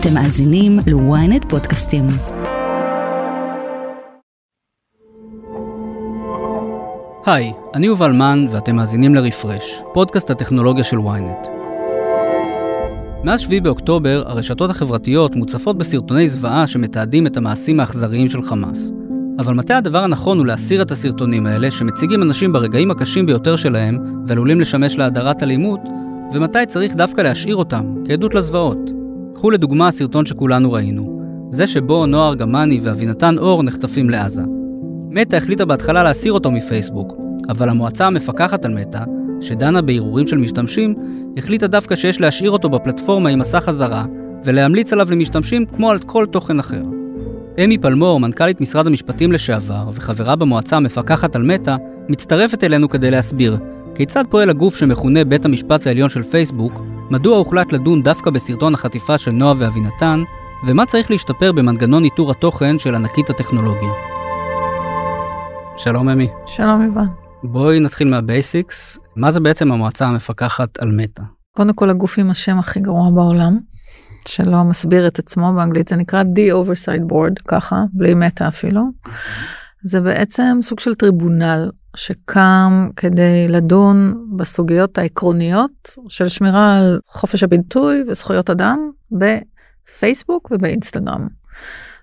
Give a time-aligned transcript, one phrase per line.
[0.00, 2.04] אתם מאזינים ל-ynet פודקאסטים.
[7.26, 11.48] היי, אני יובל מן ואתם מאזינים לרפרש, פודקאסט הטכנולוגיה של ynet.
[13.24, 18.92] מאז 7 באוקטובר, הרשתות החברתיות מוצפות בסרטוני זוועה שמתעדים את המעשים האכזריים של חמאס.
[19.38, 23.98] אבל מתי הדבר הנכון הוא להסיר את הסרטונים האלה, שמציגים אנשים ברגעים הקשים ביותר שלהם,
[24.26, 25.80] ועלולים לשמש להדרת אלימות,
[26.32, 28.97] ומתי צריך דווקא להשאיר אותם, כעדות לזוועות.
[29.38, 34.42] קחו לדוגמה הסרטון שכולנו ראינו, זה שבו נועה ארגמני ואבינתן אור נחטפים לעזה.
[35.10, 37.14] מטא החליטה בהתחלה להסיר אותו מפייסבוק,
[37.48, 39.04] אבל המועצה המפקחת על מטא,
[39.40, 40.94] שדנה בערעורים של משתמשים,
[41.36, 44.04] החליטה דווקא שיש להשאיר אותו בפלטפורמה עם מסך אזהרה,
[44.44, 46.82] ולהמליץ עליו למשתמשים כמו על כל תוכן אחר.
[47.64, 51.76] אמי פלמור, מנכ"לית משרד המשפטים לשעבר וחברה במועצה המפקחת על מטא,
[52.08, 53.58] מצטרפת אלינו כדי להסביר
[53.94, 56.72] כיצד פועל הגוף שמכונה בית המשפט העליון של פייסבוק,
[57.10, 60.22] מדוע הוחלט לדון דווקא בסרטון החטיפה של נועה ואבינתן,
[60.66, 63.90] ומה צריך להשתפר במנגנון ניטור התוכן של ענקית הטכנולוגיה.
[65.76, 66.28] שלום אמי.
[66.46, 67.06] שלום יובל.
[67.42, 71.22] בואי נתחיל מה basics, מה זה בעצם המועצה המפקחת על מטא?
[71.56, 73.58] קודם כל הגוף עם השם הכי גרוע בעולם,
[74.28, 78.82] שלא מסביר את עצמו באנגלית זה נקרא The Oversight Board ככה בלי מטא אפילו.
[79.82, 88.02] זה בעצם סוג של טריבונל שקם כדי לדון בסוגיות העקרוניות של שמירה על חופש הביטוי
[88.08, 91.28] וזכויות אדם בפייסבוק ובאינסטגרם.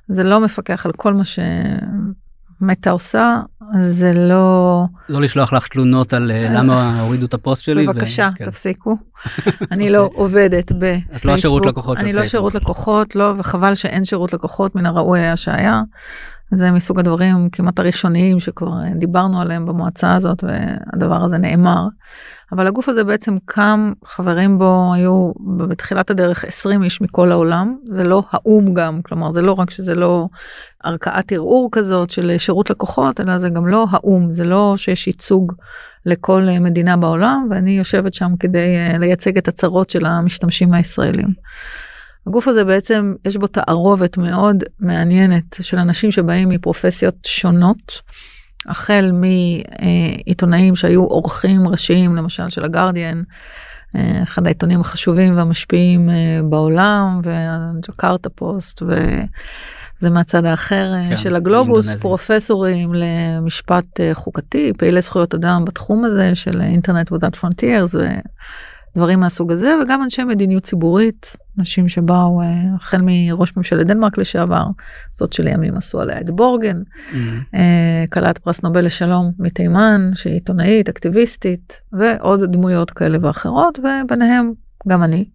[0.08, 3.40] זה לא מפקח על כל מה שמטא עושה,
[3.82, 4.84] זה לא...
[5.10, 7.88] לא לשלוח לך תלונות על אה, למה הורידו את הפוסט שלי.
[7.88, 8.38] בבקשה, ו...
[8.38, 8.46] כן.
[8.46, 8.98] תפסיקו.
[9.72, 11.16] אני לא עובדת בפייסבוק.
[11.16, 12.20] את לא השירות לקוחות של פייסבוק.
[12.20, 15.82] אני לא שירות לקוחות, לא, וחבל שאין שירות לקוחות, מן הראוי היה שהיה.
[16.52, 21.88] זה מסוג הדברים כמעט הראשוניים שכבר דיברנו עליהם במועצה הזאת והדבר הזה נאמר.
[22.52, 25.32] אבל הגוף הזה בעצם קם, חברים בו היו
[25.68, 29.96] בתחילת הדרך 20 איש מכל העולם, זה לא האו"ם גם, כלומר זה לא רק שזה
[29.96, 30.28] לא
[30.84, 35.54] ערכאת ערעור כזאת של שירות לקוחות, אלא זה גם לא האו"ם, זה לא שיש ייצוג
[36.06, 41.28] לכל מדינה בעולם, ואני יושבת שם כדי אה, לייצג את הצרות של המשתמשים הישראלים.
[42.28, 48.02] הגוף הזה בעצם יש בו תערובת מאוד מעניינת של אנשים שבאים מפרופסיות שונות,
[48.66, 53.22] החל מעיתונאים שהיו עורכים ראשיים למשל של הגרדיאן,
[53.96, 61.36] אה, אחד העיתונים החשובים והמשפיעים אה, בעולם, וג'קארטה פוסט, וזה מהצד האחר אה, כן, של
[61.36, 61.98] הגלובוס, אינדונזיה.
[62.02, 67.98] פרופסורים למשפט חוקתי, פעילי זכויות אדם בתחום הזה של אינטרנט without frontiers.
[68.96, 74.66] דברים מהסוג הזה וגם אנשי מדיניות ציבורית אנשים שבאו אה, החל מראש ממשלת דנמרק לשעבר
[75.12, 77.16] זאת שלימים עשו עליה את בורגן mm-hmm.
[77.56, 84.54] אה, כלת פרס נובל לשלום מתימן שהיא עיתונאית אקטיביסטית ועוד דמויות כאלה ואחרות וביניהם
[84.88, 85.26] גם אני.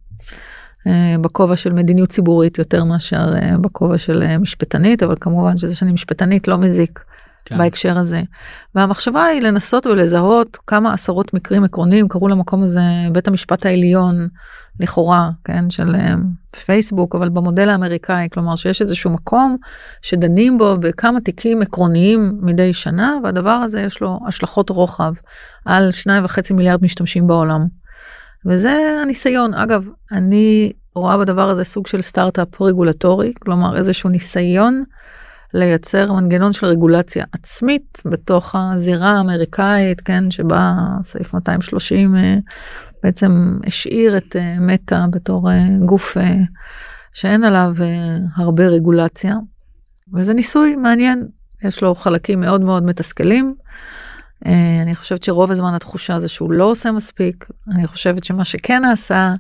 [0.86, 6.48] אה, בכובע של מדיניות ציבורית יותר מאשר בכובע של משפטנית אבל כמובן שזה שאני משפטנית
[6.48, 7.00] לא מזיק
[7.44, 7.58] כן.
[7.58, 8.22] בהקשר הזה.
[8.74, 12.80] והמחשבה היא לנסות ולזהות כמה עשרות מקרים עקרוניים קרו למקום הזה
[13.12, 14.28] בית המשפט העליון
[14.80, 16.14] לכאורה כן של אה,
[16.64, 19.56] פייסבוק אבל במודל האמריקאי כלומר שיש איזשהו מקום
[20.02, 25.12] שדנים בו בכמה תיקים עקרוניים מדי שנה והדבר הזה יש לו השלכות רוחב
[25.64, 27.66] על שניים וחצי מיליארד משתמשים בעולם.
[28.46, 34.84] וזה הניסיון אגב אני רואה בדבר הזה סוג של סטארט-אפ רגולטורי כלומר איזשהו ניסיון.
[35.54, 42.36] לייצר מנגנון של רגולציה עצמית בתוך הזירה האמריקאית, כן, שבה סעיף 230 אה,
[43.02, 46.16] בעצם השאיר את אה, מטא בתור אה, גוף
[47.12, 47.74] שאין עליו
[48.36, 49.36] הרבה רגולציה.
[50.14, 51.28] וזה ניסוי מעניין,
[51.64, 53.54] יש לו חלקים מאוד מאוד מתסכלים.
[54.82, 59.34] אני חושבת שרוב הזמן התחושה זה שהוא לא עושה מספיק, אני חושבת שמה שכן נעשה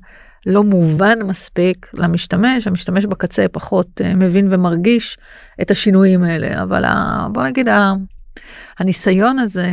[0.46, 5.18] לא מובן מספיק למשתמש, המשתמש בקצה פחות uh, מבין ומרגיש
[5.62, 7.92] את השינויים האלה, אבל ה, בוא נגיד ה,
[8.78, 9.72] הניסיון הזה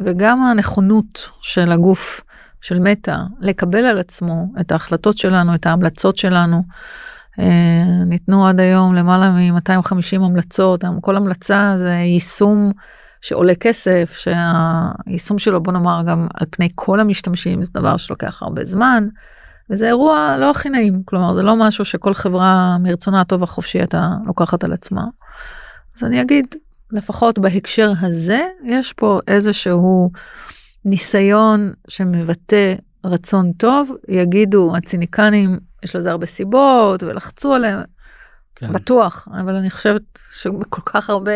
[0.00, 2.20] וגם הנכונות של הגוף
[2.60, 6.62] של מטא לקבל על עצמו את ההחלטות שלנו, את ההמלצות שלנו.
[7.38, 7.42] Uh,
[8.06, 12.72] ניתנו עד היום למעלה מ-250 המלצות, כל המלצה זה יישום
[13.20, 18.64] שעולה כסף, שהיישום שלו בוא נאמר גם על פני כל המשתמשים זה דבר שלוקח הרבה
[18.64, 19.08] זמן.
[19.70, 24.10] וזה אירוע לא הכי נעים, כלומר זה לא משהו שכל חברה מרצונה הטוב החופשי הייתה
[24.26, 25.04] לוקחת על עצמה.
[25.96, 26.46] אז אני אגיד,
[26.92, 30.10] לפחות בהקשר הזה, יש פה איזשהו
[30.84, 32.74] ניסיון שמבטא
[33.04, 37.80] רצון טוב, יגידו הציניקנים, יש לזה הרבה סיבות ולחצו עליהם.
[38.56, 38.72] כן.
[38.72, 40.02] בטוח, אבל אני חושבת
[40.32, 41.32] שבכל כך הרבה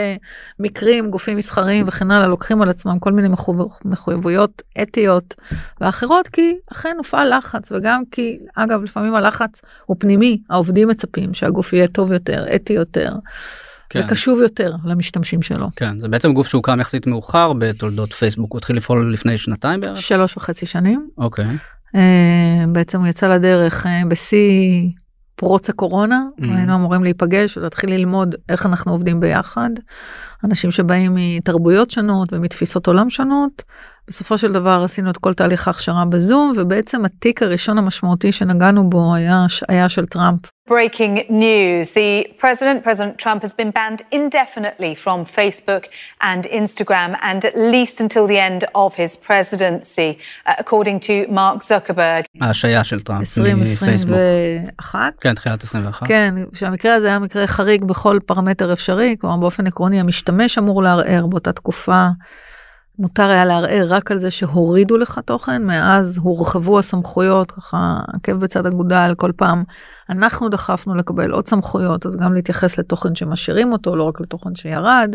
[0.59, 5.35] מקרים גופים מסחריים וכן הלאה לוקחים על עצמם כל מיני מחו- מחויבויות אתיות
[5.81, 11.73] ואחרות כי אכן הופעל לחץ וגם כי אגב לפעמים הלחץ הוא פנימי העובדים מצפים שהגוף
[11.73, 13.13] יהיה טוב יותר אתי יותר
[13.91, 14.03] כן.
[14.05, 15.67] וקשוב יותר למשתמשים שלו.
[15.77, 20.01] כן, זה בעצם גוף שהוקם יחסית מאוחר בתולדות פייסבוק, הוא התחיל לפעול לפני שנתיים בערך?
[20.01, 21.57] שלוש וחצי שנים אוקיי.
[21.95, 24.89] אה, בעצם הוא יצא לדרך אה, בשיא
[25.39, 26.43] פרוץ הקורונה Mhm.
[26.45, 29.71] היינו אמורים להיפגש ולהתחיל ללמוד איך אנחנו עובדים ביחד.
[30.45, 33.63] אנשים שבאים מתרבויות שונות ומתפיסות עולם שונות.
[34.09, 39.15] בסופו של דבר עשינו את כל תהליך ההכשרה בזום ובעצם התיק הראשון המשמעותי שנגענו בו
[39.15, 40.41] היה השעיה של טראמפ.
[40.71, 41.87] Breaking news.
[41.93, 42.11] The
[42.45, 45.85] president, President Trump, has been banned indefinitely from Facebook
[46.31, 51.59] and Instagram and at least until the end of his presidency, uh, according to Mark
[51.63, 52.25] Zuckerberg.
[52.41, 54.17] ההשעיה של טראמפ מפייסבוק.
[54.17, 55.13] 2021.
[55.21, 56.07] כן, תחילת 21.
[56.07, 61.27] כן, שהמקרה הזה היה מקרה חריג בכל פרמטר אפשרי, כלומר באופן עקרוני המשתמש אמור לערער
[61.27, 62.09] באותה תקופה.
[62.99, 68.67] מותר היה לערער רק על זה שהורידו לך תוכן, מאז הורחבו הסמכויות, ככה עקב בצד
[68.67, 69.65] אגודל, כל פעם
[70.11, 75.15] אנחנו דחפנו לקבל עוד סמכויות, אז גם להתייחס לתוכן שמשאירים אותו, לא רק לתוכן שירד,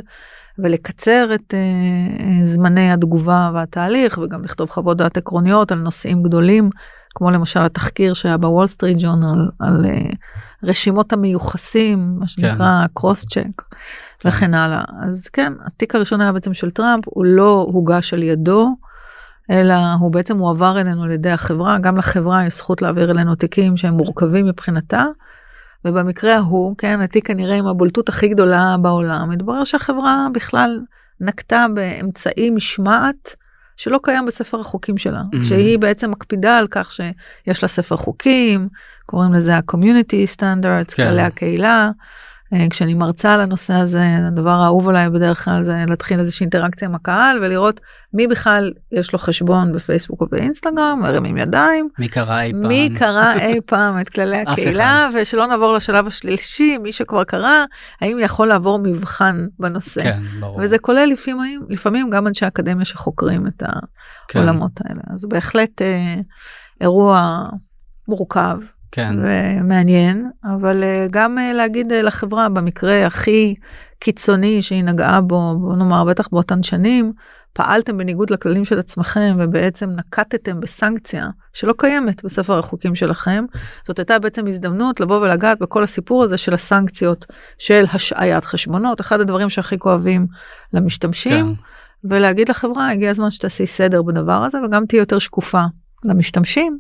[0.59, 6.69] ולקצר את אה, זמני התגובה והתהליך, וגם לכתוב חוות דעת עקרוניות על נושאים גדולים,
[7.15, 10.15] כמו למשל התחקיר שהיה בוול סטריט ג'ורנל על אה,
[10.63, 13.61] רשימות המיוחסים, מה שנקרא cross check.
[14.25, 14.83] וכן הלאה.
[15.01, 18.75] אז כן, התיק הראשון היה בעצם של טראמפ, הוא לא הוגש על ידו,
[19.51, 23.77] אלא הוא בעצם הועבר אלינו על ידי החברה, גם לחברה יש זכות להעביר אלינו תיקים
[23.77, 25.05] שהם מורכבים מבחינתה.
[25.85, 30.81] ובמקרה ההוא, כן, התיק כנראה עם הבולטות הכי גדולה בעולם, התברר שהחברה בכלל
[31.21, 33.35] נקטה באמצעי משמעת
[33.77, 35.43] שלא קיים בספר החוקים שלה, Mhm.
[35.47, 38.67] שהיא בעצם מקפידה על כך שיש לה ספר חוקים,
[39.05, 41.03] קוראים לזה ה-community standards, כן.
[41.07, 41.91] כללי הקהילה.
[42.53, 46.87] אה, כשאני מרצה על הנושא הזה, הדבר האהוב עליי בדרך כלל זה להתחיל איזושהי אינטראקציה
[46.87, 47.79] עם הקהל ולראות
[48.13, 52.67] מי בכלל יש לו חשבון בפייסבוק או באינסטגרם, מרימים ידיים, מי קרא אי פעם?
[52.67, 57.63] מי קרא אי פעם את כללי הקהילה, ושלא נעבור לשלב השלישי, מי שכבר קרא,
[58.01, 60.03] האם יכול לעבור מבחן בנושא.
[60.03, 60.59] כן, ברור.
[60.61, 63.63] וזה כולל לפעמים, לפעמים גם אנשי אקדמיה שחוקרים את
[64.27, 65.01] כן, העולמות האלה.
[65.13, 66.15] אז בהחלט אה,
[66.81, 67.43] אירוע
[68.07, 68.57] מורכב
[68.95, 73.55] כן, ומעניין, אבל אה, גם אה, להגיד אה, לחברה במקרה הכי
[73.99, 77.13] קיצוני שהיא נגעה בו, בוא נאמר בטח באותן שנים,
[77.53, 83.45] פעלתם בניגוד לכללים של עצמכם ובעצם נקטתם בסנקציה שלא קיימת בספר החוקים שלכם.
[83.87, 87.25] זאת הייתה בעצם הזדמנות לבוא ולגעת בכל הסיפור הזה של הסנקציות
[87.57, 90.27] של השעיית חשבונות, אחד הדברים שהכי כואבים
[90.73, 92.09] למשתמשים, כן.
[92.09, 95.63] ולהגיד לחברה הגיע הזמן שתעשי סדר בדבר הזה וגם תהיה יותר שקופה
[96.05, 96.79] למשתמשים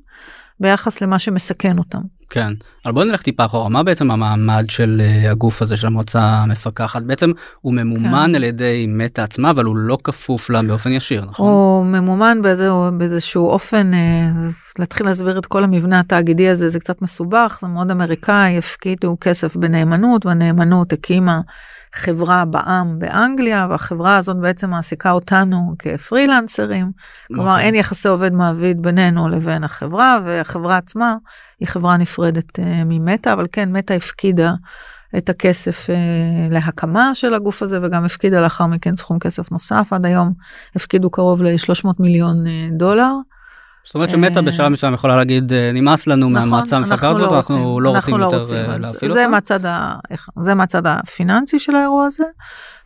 [0.59, 2.01] ביחס למה שמסכן אותם.
[2.33, 2.53] כן.
[2.85, 7.01] אבל בוא נלך טיפה אחורה, מה בעצם המעמד של אה, הגוף הזה של המועצה המפקחת?
[7.01, 7.31] בעצם
[7.61, 8.35] הוא ממומן כן.
[8.35, 11.47] על ידי מטא עצמה, אבל הוא לא כפוף לה באופן ישיר, נכון?
[11.47, 14.29] הוא ממומן באיזה, באיזשהו אופן, אה,
[14.79, 19.55] להתחיל להסביר את כל המבנה התאגידי הזה זה קצת מסובך, זה מאוד אמריקאי, הפקידו כסף
[19.55, 21.41] בנאמנות והנאמנות הקימה
[21.93, 26.91] חברה בע"מ באנגליה והחברה הזאת בעצם מעסיקה אותנו כפרילנסרים,
[27.27, 27.65] כלומר אוקיי.
[27.65, 31.15] אין יחסי עובד מעביד בינינו לבין החברה והחברה עצמה
[31.63, 34.53] היא חברה נפרדת אה, ממטא, אבל כן מטא הפקידה
[35.17, 35.95] את הכסף אה,
[36.51, 40.33] להקמה של הגוף הזה וגם הפקידה לאחר מכן סכום כסף נוסף עד היום
[40.75, 43.11] הפקידו קרוב ל-300 מיליון אה, דולר.
[43.85, 47.89] זאת אומרת שמטא בשלב מסוים יכולה להגיד נמאס לנו מהמועצה נכון, המפקחת הזאת, אנחנו לא
[47.89, 48.57] רוצים יותר רוצים.
[48.57, 49.95] אה, אז להפעיל זה אותה.
[50.41, 52.23] זה מהצד הפיננסי של האירוע הזה,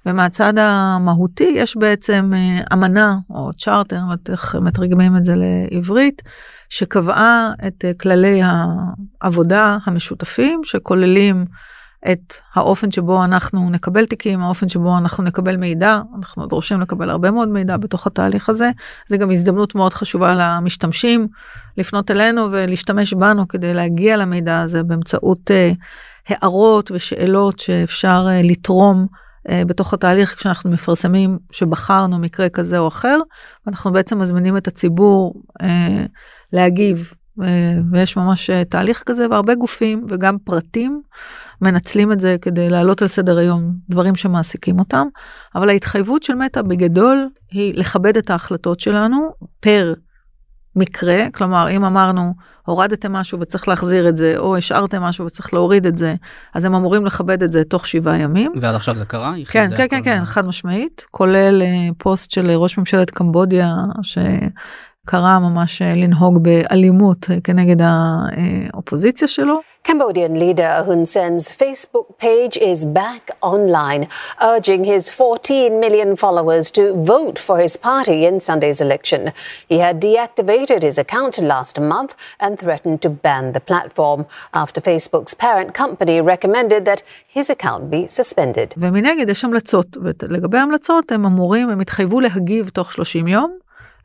[0.08, 4.00] ומהצד המהותי יש בעצם אה, אמנה או צ'רטר,
[4.30, 6.22] איך מתרגמים את זה לעברית,
[6.70, 8.42] שקבעה את אה, כללי
[9.22, 11.46] העבודה המשותפים שכוללים
[12.12, 17.32] את האופן שבו אנחנו נקבל תיקים, האופן שבו אנחנו נקבל מידע, אנחנו דורשים לקבל הרבה
[17.32, 18.72] מאוד מידע בתוך התהליך הזה,
[19.08, 21.28] זה גם הזדמנות מאוד חשובה למשתמשים
[21.78, 25.72] לפנות אלינו ולהשתמש בנו כדי להגיע למידע הזה באמצעות אה,
[26.28, 29.08] הערות ושאלות שאפשר אה, לתרום
[29.50, 33.20] בתוך התהליך כשאנחנו מפרסמים שבחרנו מקרה כזה או אחר,
[33.66, 36.06] ואנחנו בעצם מזמינים את הציבור אה,
[36.54, 37.14] להגיב.
[37.44, 41.02] אה, ויש ממש אה, תהליך כזה והרבה גופים וגם פרטים
[41.62, 45.08] מנצלים את זה כדי להעלות על סדר היום דברים שמעסיקים אותם,
[45.56, 49.94] אבל ההתחייבות של מטא בגדול היא לכבד את ההחלטות שלנו פר
[50.78, 52.34] מקרה, כלומר אם אמרנו
[52.66, 56.16] הורדתם משהו וצריך להחזיר את זה, או השארתם משהו וצריך להוריד את זה,
[56.54, 58.52] אז הם אמורים לכבד את זה תוך שבעה ימים.
[58.62, 59.34] ועד עכשיו זה קרה?
[59.50, 64.30] כן, כן, כן, כן, חד משמעית, כולל אה, פוסט של ראש ממשלת קמבודיה שקרא
[65.14, 69.60] ממש אה, לנהוג באלימות אה, כנגד האופוזיציה שלו.
[69.88, 74.10] Cambodian leader Hun Sen's Facebook page is back online,
[74.42, 79.32] urging his 14 million followers to vote for his party in Sunday's election.
[79.70, 85.34] He had deactivated his account last month and threatened to ban the platform after Facebook's
[85.34, 87.02] parent company recommended that
[87.38, 88.74] his account be suspended.
[88.78, 93.58] ומנגד יש המלצות, ולגבי ההמלצות הם אמורים, הם התחייבו להגיב תוך 30 יום,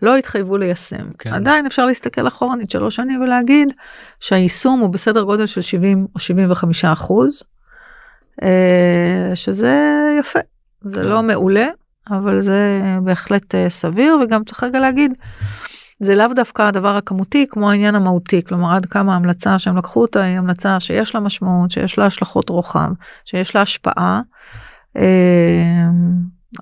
[0.03, 1.11] לא התחייבו ליישם.
[1.19, 1.33] כן.
[1.33, 3.73] עדיין אפשר להסתכל אחורנית שלוש שנים ולהגיד
[4.21, 7.43] שהיישום הוא בסדר גודל של 70 או 75 אחוז,
[8.43, 9.77] אה, שזה
[10.21, 10.39] יפה.
[10.81, 11.09] זה כן.
[11.09, 11.67] לא מעולה,
[12.11, 15.15] אבל זה בהחלט אה, סביר, וגם צריך רגע להגיד,
[16.01, 20.23] זה לאו דווקא הדבר הכמותי כמו העניין המהותי, כלומר עד כמה ההמלצה שהם לקחו אותה
[20.23, 22.91] היא המלצה שיש לה משמעות, שיש לה השלכות רוחב,
[23.25, 24.21] שיש לה השפעה.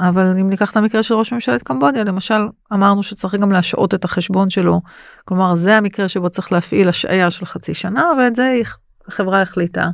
[0.01, 3.95] אה, אבל אם ניקח את המקרה של ראש ממשלת קמבודיה למשל אמרנו שצריך גם להשעות
[3.95, 4.81] את החשבון שלו
[5.25, 8.61] כלומר זה המקרה שבו צריך להפעיל השעיה של חצי שנה ואת זה
[9.09, 9.89] החברה החליטה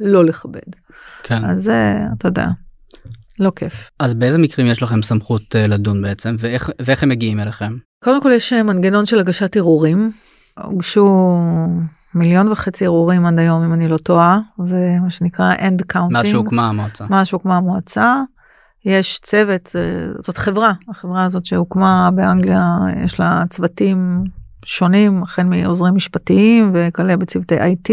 [0.00, 0.60] לא לכבד.
[1.22, 1.44] כן.
[1.44, 2.46] אז זה אתה יודע
[3.38, 3.90] לא כיף.
[3.98, 7.76] אז באיזה מקרים יש לכם סמכות uh, לדון בעצם ואיך ואיך הם מגיעים אליכם?
[8.04, 10.10] קודם כל יש אה, מנגנון של הגשת ערעורים
[10.58, 11.38] הוגשו
[12.14, 16.12] מיליון וחצי ערעורים עד היום אם אני לא טועה ומה שנקרא end counting.
[16.12, 17.04] מאז שהוקמה המועצה.
[17.10, 18.22] מאז שהוקמה המועצה.
[18.84, 19.76] יש צוות,
[20.22, 24.24] זאת חברה, החברה הזאת שהוקמה באנגליה, יש לה צוותים
[24.64, 27.90] שונים, החל מעוזרים משפטיים וכאלה בצוותי IT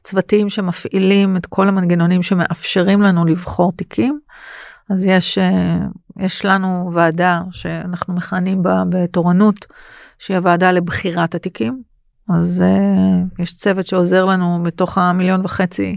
[0.00, 4.20] וצוותים שמפעילים את כל המנגנונים שמאפשרים לנו לבחור תיקים.
[4.90, 5.38] אז יש,
[6.18, 9.66] יש לנו ועדה שאנחנו מכהנים בה בתורנות,
[10.18, 11.82] שהיא הוועדה לבחירת התיקים.
[12.28, 12.64] אז
[13.38, 15.96] יש צוות שעוזר לנו בתוך המיליון וחצי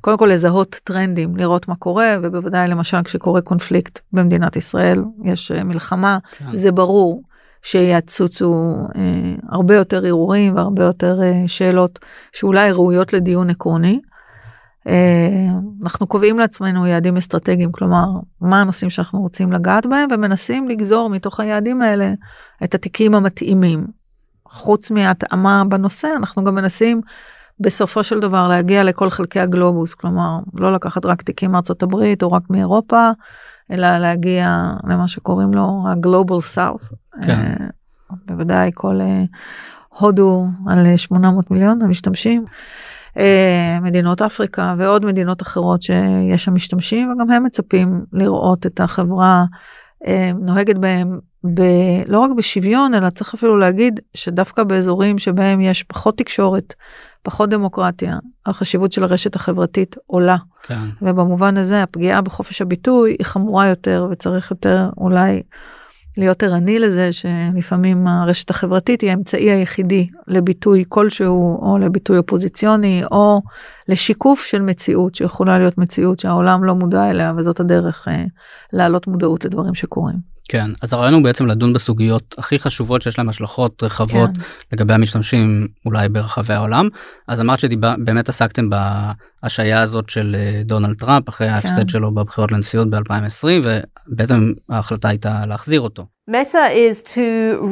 [0.00, 5.64] קודם כל לזהות טרנדים, לראות מה קורה, ובוודאי למשל כשקורה קונפליקט במדינת ישראל, יש אה,
[5.64, 6.56] מלחמה, כן.
[6.56, 7.22] זה ברור
[7.62, 9.02] שיצוצו אה,
[9.48, 11.98] הרבה יותר ערעורים והרבה יותר אה, שאלות
[12.32, 14.00] שאולי ראויות לדיון עקרוני.
[14.88, 15.48] אה,
[15.82, 18.06] אנחנו קובעים לעצמנו יעדים אסטרטגיים, כלומר,
[18.40, 22.12] מה הנושאים שאנחנו רוצים לגעת בהם, ומנסים לגזור מתוך היעדים האלה
[22.64, 23.86] את התיקים המתאימים.
[24.48, 27.00] חוץ מהתאמה בנושא, אנחנו גם מנסים
[27.60, 32.32] בסופו של דבר להגיע לכל חלקי הגלובוס, כלומר לא לקחת רק תיקים מארצות הברית או
[32.32, 33.10] רק מאירופה,
[33.70, 36.82] אלא להגיע למה שקוראים לו הגלובל סאוף.
[37.22, 37.54] כן.
[37.54, 39.36] Uh, בוודאי כל uh,
[39.88, 42.44] הודו על 800 מיליון המשתמשים.
[43.82, 49.44] מדינות אפריקה ועוד מדינות אחרות שיש שם משתמשים וגם הם מצפים לראות את החברה
[50.40, 51.62] נוהגת בהם ב,
[52.06, 56.74] לא רק בשוויון אלא צריך אפילו להגיד שדווקא באזורים שבהם יש פחות תקשורת
[57.22, 60.36] פחות דמוקרטיה, החשיבות של הרשת החברתית עולה.
[60.62, 60.80] כן.
[61.02, 65.42] ובמובן הזה הפגיעה בחופש הביטוי היא חמורה יותר וצריך יותר אולי
[66.16, 73.42] להיות ערני לזה שלפעמים הרשת החברתית היא האמצעי היחידי לביטוי כלשהו או לביטוי אופוזיציוני או
[73.88, 78.24] לשיקוף של מציאות שיכולה להיות מציאות שהעולם לא מודע אליה וזאת הדרך אה,
[78.72, 80.16] להעלות מודעות לדברים שקורים.
[80.52, 84.40] כן, אז הרעיון הוא בעצם לדון בסוגיות הכי חשובות שיש להם השלכות רחבות כן.
[84.72, 86.88] לגבי המשתמשים אולי ברחבי העולם.
[87.28, 91.52] אז אמרת שבאמת עסקתם בהשעיה הזאת של אה, דונלד טראמפ אחרי כן.
[91.52, 93.46] ההפסד שלו בבחירות לנשיאות ב-2020
[94.08, 96.06] ובעצם ההחלטה הייתה להחזיר אותו.
[96.30, 97.26] Meta is to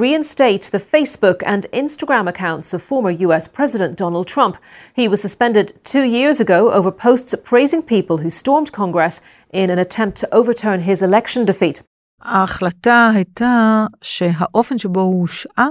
[0.04, 4.54] reinstate the Facebook and Instagram accounts of former US President Donald Trump.
[5.00, 9.14] He was suspended two years ago over posts praising people who stormed Congress
[9.60, 11.78] in an attempt to overturn his election defeat.
[12.22, 15.68] ההחלטה הייתה שהאופן שבו הוא הושעה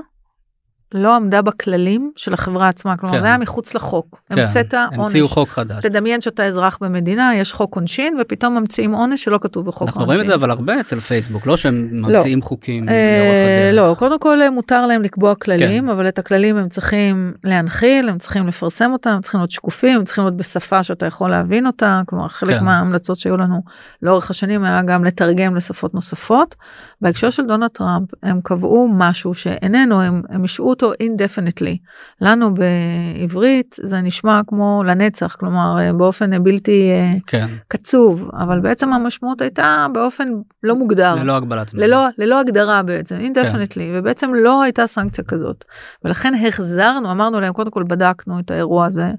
[0.93, 3.21] לא עמדה בכללים של החברה עצמה, כלומר כן.
[3.21, 4.21] זה היה מחוץ לחוק.
[4.29, 4.93] כן, המצאת עונש.
[4.93, 5.83] המציאו חוק חדש.
[5.83, 10.01] תדמיין שאתה אזרח במדינה, יש חוק עונשין, ופתאום ממציאים עונש שלא כתוב בחוק אנחנו עונשין.
[10.01, 12.09] אנחנו רואים את זה אבל הרבה אצל פייסבוק, לא שהם לא.
[12.09, 12.43] ממציאים לא.
[12.43, 15.89] חוקים אה, לא, קודם כל אה, מותר להם לקבוע כללים, כן.
[15.89, 20.05] אבל את הכללים הם צריכים להנחיל, הם צריכים לפרסם אותם, הם צריכים להיות שקופים, הם
[20.05, 22.65] צריכים להיות בשפה שאתה יכול להבין אותה, כלומר חלק כן.
[22.65, 23.61] מההמלצות שהיו לנו
[24.01, 26.55] לאורך השנים היה גם לתרגם לשפות נוספות.
[27.01, 31.77] בהקשר של דונלד טראמפ, הם קבעו משהו שאיננו, הם, הם השעו אותו indefinitely.
[32.21, 37.47] לנו בעברית זה נשמע כמו לנצח, כלומר אה, באופן בלתי אה, כן.
[37.67, 40.29] קצוב, אבל בעצם המשמעות הייתה באופן
[40.63, 41.15] לא מוגדר.
[41.15, 41.79] ללא הגבלת זמן.
[41.79, 43.91] ללא, ללא הגדרה בעצם, indefinitely, כן.
[43.93, 45.65] ובעצם לא הייתה סנקציה כזאת.
[46.03, 49.11] ולכן החזרנו, אמרנו להם, קודם כל בדקנו את האירוע הזה.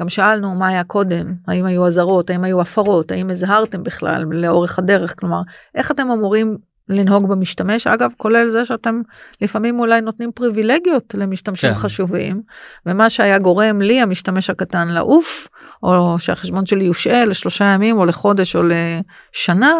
[0.00, 4.78] גם שאלנו מה היה קודם, האם היו אזהרות, האם היו הפרות, האם הזהרתם בכלל לאורך
[4.78, 5.40] הדרך, כלומר,
[5.74, 6.56] איך אתם אמורים
[6.92, 9.00] לנהוג במשתמש אגב כולל זה שאתם
[9.40, 11.76] לפעמים אולי נותנים פריבילגיות למשתמשים כן.
[11.76, 12.42] חשובים
[12.86, 15.48] ומה שהיה גורם לי המשתמש הקטן לעוף
[15.82, 19.72] או שהחשבון שלי יושעה לשלושה ימים או לחודש או לשנה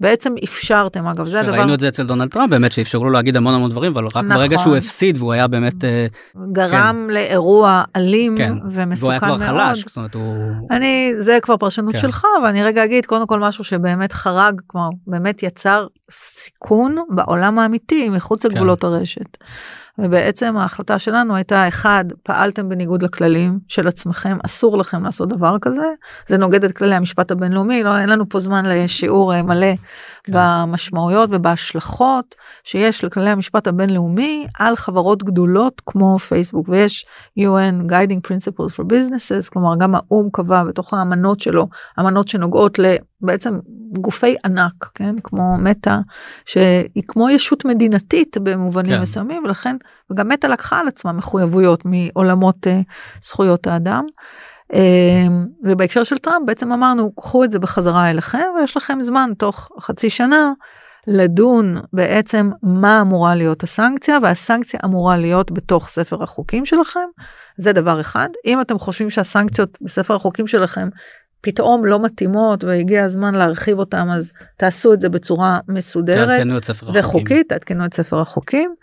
[0.00, 3.36] בעצם אפשרתם אגב זה הדבר ראינו את זה אצל דונלד טראמפ באמת שאפשרו לו להגיד
[3.36, 4.28] המון המון דברים אבל רק נכון.
[4.28, 6.06] ברגע שהוא הפסיד והוא היה באמת אה,
[6.52, 9.66] גרם לאירוע אלים כן ומסוכן והוא היה כבר מאוד.
[9.66, 12.00] חלש זאת אומרת הוא אני זה כבר פרשנות כן.
[12.00, 17.58] שלך אבל אני רגע אגיד קודם כל משהו שבאמת חרג כלומר באמת יצר סיכון בעולם
[17.58, 18.52] האמיתי מחוץ כן.
[18.52, 19.36] לגבולות הרשת.
[19.98, 25.92] ובעצם ההחלטה שלנו הייתה אחד פעלתם בניגוד לכללים של עצמכם אסור לכם לעשות דבר כזה
[26.26, 29.74] זה נוגד את כללי המשפט הבינלאומי לא אין לנו פה זמן לשיעור אה, מלא
[30.24, 30.32] כן.
[30.36, 32.34] במשמעויות ובהשלכות
[32.64, 37.06] שיש לכללי המשפט הבינלאומי על חברות גדולות כמו פייסבוק ויש
[37.38, 41.68] UN Guiding Principles for Businesses כלומר גם האו"ם קבע בתוך האמנות שלו
[42.00, 42.78] אמנות שנוגעות
[43.24, 43.58] לבעצם
[44.00, 45.96] גופי ענק כן כמו מטא
[46.46, 48.96] שהיא כמו ישות מדינתית במובנים כן.
[48.96, 49.02] כן.
[49.02, 49.76] מסוימים ולכן
[50.10, 52.80] וגם מטא לקחה על עצמה מחויבויות מעולמות אה,
[53.22, 54.04] זכויות האדם.
[54.74, 55.26] אה,
[55.64, 60.10] ובהקשר של טראמפ בעצם אמרנו קחו את זה בחזרה אליכם ויש לכם זמן תוך חצי
[60.10, 60.52] שנה
[61.06, 67.08] לדון בעצם מה אמורה להיות הסנקציה והסנקציה אמורה להיות בתוך ספר החוקים שלכם
[67.56, 70.88] זה דבר אחד אם אתם חושבים שהסנקציות בספר החוקים שלכם
[71.44, 76.28] פתאום לא מתאימות והגיע הזמן להרחיב אותם אז תעשו את זה בצורה מסודרת.
[76.94, 78.74] וחוקית תעדכנו את ספר החוקים.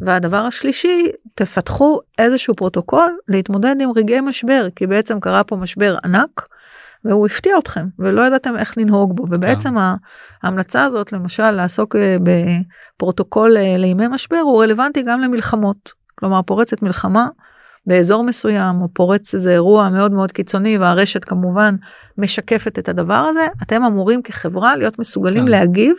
[0.00, 6.48] והדבר השלישי תפתחו איזשהו פרוטוקול להתמודד עם רגעי משבר כי בעצם קרה פה משבר ענק.
[7.04, 9.74] והוא הפתיע אתכם ולא ידעתם איך לנהוג בו ובעצם
[10.42, 16.82] ההמלצה הזאת למשל לעסוק אה, בפרוטוקול אה, לימי משבר הוא רלוונטי גם למלחמות כלומר פורצת
[16.82, 17.26] מלחמה
[17.88, 21.74] באזור מסוים או פורץ איזה אירוע מאוד מאוד קיצוני והרשת כמובן
[22.18, 25.48] משקפת את הדבר הזה אתם אמורים כחברה להיות מסוגלים כן.
[25.48, 25.94] להגיב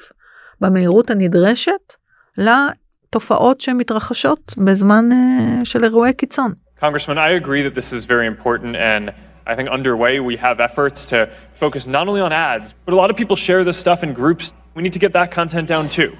[0.61, 1.93] במהירות הנדרשת
[2.37, 6.53] לתופעות שמתרחשות בזמן אה, של אירועי קיצון.
[6.81, 9.11] Congressman, I agree that this is very important, and
[9.45, 11.27] I think underway we have efforts to
[11.61, 14.45] focus not only on ads, but a lot of people share this stuff in groups.
[14.77, 16.11] We need to get that content down too.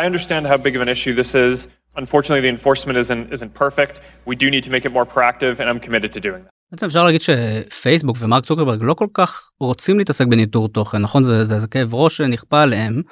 [0.00, 1.54] I understand how big of an issue this is.
[2.02, 3.94] Unfortunately, the enforcement isn't, isn't perfect.
[4.30, 6.50] We do need to make it more proactive, and I'm committed to doing that.
[6.72, 11.44] בעצם אפשר להגיד שפייסבוק ומרק צוקרברג לא כל כך רוצים להתעסק בניטור תוכן נכון זה
[11.44, 13.02] זה, זה כאב ראש שנכפה עליהם.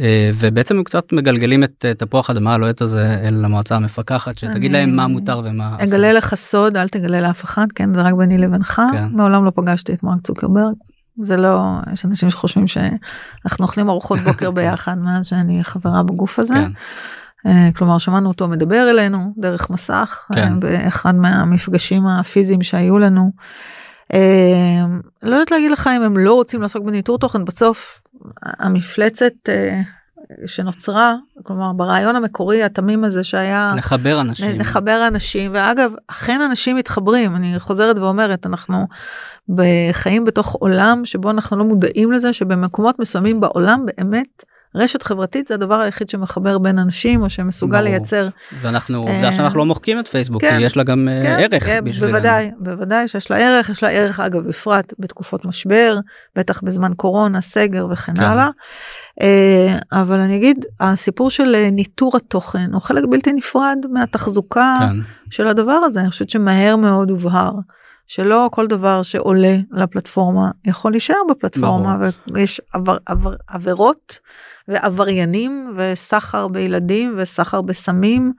[0.00, 4.86] אה, ובעצם הם קצת מגלגלים את תפוח האדמה הלוהט הזה אל המועצה המפקחת שתגיד אני-
[4.86, 5.96] להם מה מותר ומה אסור.
[5.96, 9.08] אגלה לך סוד אל תגלה לאף אחד כן זה רק ביני לבינך כן.
[9.12, 10.74] מעולם לא פגשתי את מרק צוקרברג.
[11.22, 11.60] זה לא
[11.92, 16.54] יש אנשים שחושבים שאנחנו אוכלים ארוחות בוקר ביחד מאז שאני חברה בגוף הזה.
[16.54, 16.70] כן.
[17.46, 20.40] אה, כלומר שמענו אותו מדבר אלינו דרך מסך כן.
[20.40, 23.30] אה, באחד מהמפגשים הפיזיים שהיו לנו.
[24.14, 24.18] אה,
[25.22, 28.02] לא יודעת להגיד לך אם הם לא רוצים לעסוק בניטור תוכן בסוף
[28.42, 29.32] המפלצת
[30.46, 34.60] שנוצרה כלומר ברעיון המקורי התמים הזה שהיה לחבר אנשים.
[34.60, 38.86] לחבר אנשים ואגב אכן אנשים מתחברים אני חוזרת ואומרת אנחנו
[39.48, 44.44] בחיים בתוך עולם שבו אנחנו לא מודעים לזה שבמקומות מסוימים בעולם באמת
[44.76, 47.84] רשת חברתית זה הדבר היחיד שמחבר בין אנשים או שמסוגל ברור.
[47.88, 48.28] לייצר
[48.62, 51.36] ואנחנו עובדה אה, שאנחנו לא מוחקים את פייסבוק כן, כי יש לה גם אה, כן,
[51.52, 52.12] ערך כן, בשבילנו.
[52.12, 55.98] בוודאי בוודאי שיש לה ערך יש לה ערך אגב בפרט בתקופות משבר
[56.36, 58.22] בטח בזמן קורונה סגר וכן כן.
[58.22, 58.50] הלאה.
[59.22, 64.96] אה, אבל אני אגיד הסיפור של ניטור התוכן הוא חלק בלתי נפרד מהתחזוקה כן.
[65.30, 67.52] של הדבר הזה אני חושבת שמהר מאוד הובהר
[68.08, 71.96] שלא כל דבר שעולה לפלטפורמה יכול להישאר בפלטפורמה
[72.34, 74.18] ויש עבר, עבר, עבירות
[74.68, 78.32] ועבריינים וסחר בילדים וסחר בסמים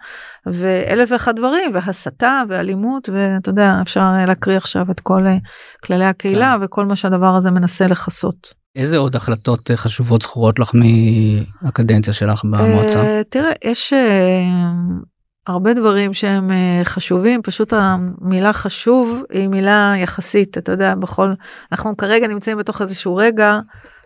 [0.46, 5.38] ואלף ואחד דברים והסתה ואלימות ואתה יודע אפשר להקריא עכשיו את כל אה,
[5.84, 6.66] כללי הקהילה כן.
[6.66, 8.54] וכל מה שהדבר הזה מנסה לכסות.
[8.76, 10.72] איזה עוד החלטות אה, חשובות זכורות לך
[11.62, 13.04] מהקדנציה שלך במועצה?
[13.04, 13.94] אה, תראה יש
[15.48, 21.34] הרבה דברים שהם אה, חשובים פשוט המילה חשוב היא מילה יחסית אתה יודע בכל
[21.72, 23.60] אנחנו כרגע נמצאים בתוך איזשהו רגע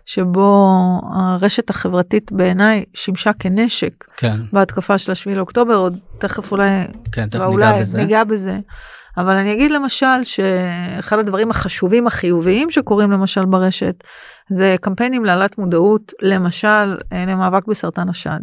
[0.06, 0.72] שבו
[1.14, 6.70] הרשת החברתית בעיניי שימשה כנשק כן בהתקפה של השביעי לאוקטובר עוד תכף אולי
[7.12, 7.98] כן תכף ניגע בזה.
[7.98, 8.60] ניגע בזה.
[9.18, 13.96] אבל אני אגיד למשל שאחד הדברים החשובים החיוביים שקורים למשל ברשת
[14.50, 18.40] זה קמפיינים להעלאת מודעות למשל אה, למאבק בסרטן השד.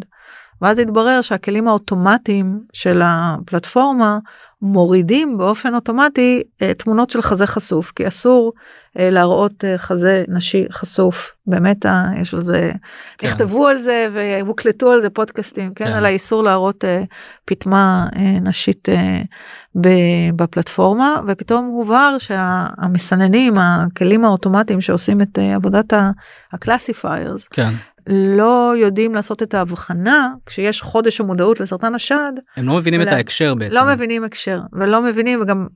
[0.62, 4.18] ואז התברר שהכלים האוטומטיים של הפלטפורמה
[4.62, 8.52] מורידים באופן אוטומטי אה, תמונות של חזה חשוף כי אסור
[8.98, 11.86] אה, להראות אה, חזה נשי חשוף באמת
[12.20, 12.72] יש על זה
[13.18, 13.26] כן.
[13.26, 15.92] נכתבו על זה והוקלטו על זה פודקאסטים כן, כן.
[15.92, 17.02] על האיסור להראות אה,
[18.40, 18.88] נשית
[20.36, 25.92] בפלטפורמה ופתאום הובהר שהמסננים הכלים האוטומטיים שעושים את עבודת
[26.52, 27.74] ה classifiers כן
[28.10, 33.16] לא יודעים לעשות את ההבחנה כשיש חודש המודעות לסרטן השד הם לא מבינים את אולי-
[33.16, 33.74] ההקשר בעצם.
[33.74, 35.66] לא מבינים הקשר ולא מבינים וגם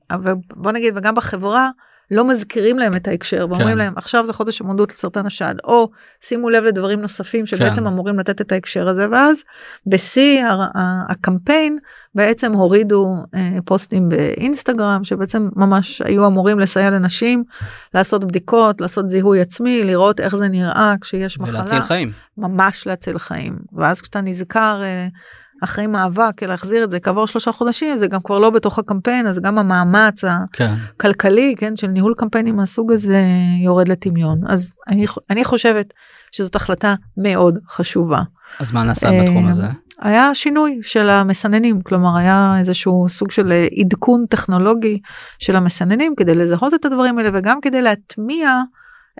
[0.57, 1.69] בוא נגיד וגם בחברה
[2.13, 3.79] לא מזכירים להם את ההקשר ואומרים כן.
[3.79, 7.87] להם עכשיו זה חודש המודעות לסרטן השד או שימו לב לדברים נוספים שבעצם כן.
[7.87, 9.45] אמורים לתת את ההקשר הזה ואז
[9.87, 10.45] בשיא
[11.11, 11.79] הקמפיין
[12.15, 17.45] בעצם הורידו אה, פוסטים באינסטגרם שבעצם ממש היו אמורים לסייע לנשים
[17.95, 21.59] לעשות בדיקות לעשות זיהוי עצמי לראות איך זה נראה כשיש מחלה.
[21.59, 22.13] ולהציל חיים.
[22.39, 25.09] ממש להציל חיים ואז כשאתה נזכר אה,
[25.65, 29.41] אחרי מאבק להחזיר את זה כעבור שלושה חודשים זה גם כבר לא בתוך הקמפיין אז
[29.41, 30.75] גם המאמץ כן.
[30.97, 33.23] הכלכלי כן של ניהול קמפיינים מהסוג הזה
[33.65, 35.93] יורד לטמיון אז אני אני חושבת
[36.33, 38.23] שזאת החלטה מאוד חשובה.
[38.61, 39.67] אז מה נעשה בתחום אה, הזה?
[40.01, 45.01] היה שינוי של המסננים כלומר היה איזשהו סוג של עדכון טכנולוגי
[45.39, 48.61] של המסננים כדי לזהות את הדברים האלה וגם כדי להטמיע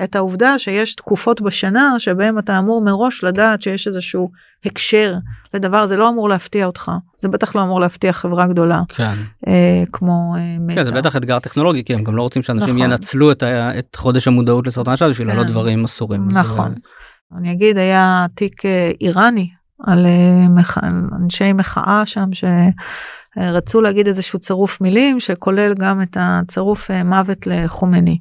[0.05, 4.31] את העובדה שיש תקופות בשנה שבהם אתה אמור מראש לדעת שיש איזשהו
[4.65, 5.15] הקשר
[5.55, 9.15] לדבר זה לא אמור להפתיע אותך זה בטח לא אמור להפתיע חברה גדולה כן.
[9.49, 10.35] אה, כמו
[10.69, 10.75] אה.
[10.75, 12.91] כן, זה בטח אתגר טכנולוגי, כי הם גם לא רוצים שאנשים נכון.
[12.91, 15.35] ינצלו את ה- את חודש המודעות לסרטן השד בשביל כן.
[15.35, 16.29] להעלות דברים אסורים.
[16.31, 16.73] נכון.
[16.73, 19.51] אה, אני אגיד היה תיק אה, איראני
[19.87, 20.79] על אה, מח...
[21.23, 28.19] אנשי מחאה שם שרצו להגיד איזשהו צירוף מילים שכולל גם את הצירוף אה, מוות לחומני.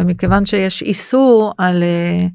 [0.00, 2.26] ומכיוון שיש איסור על אה,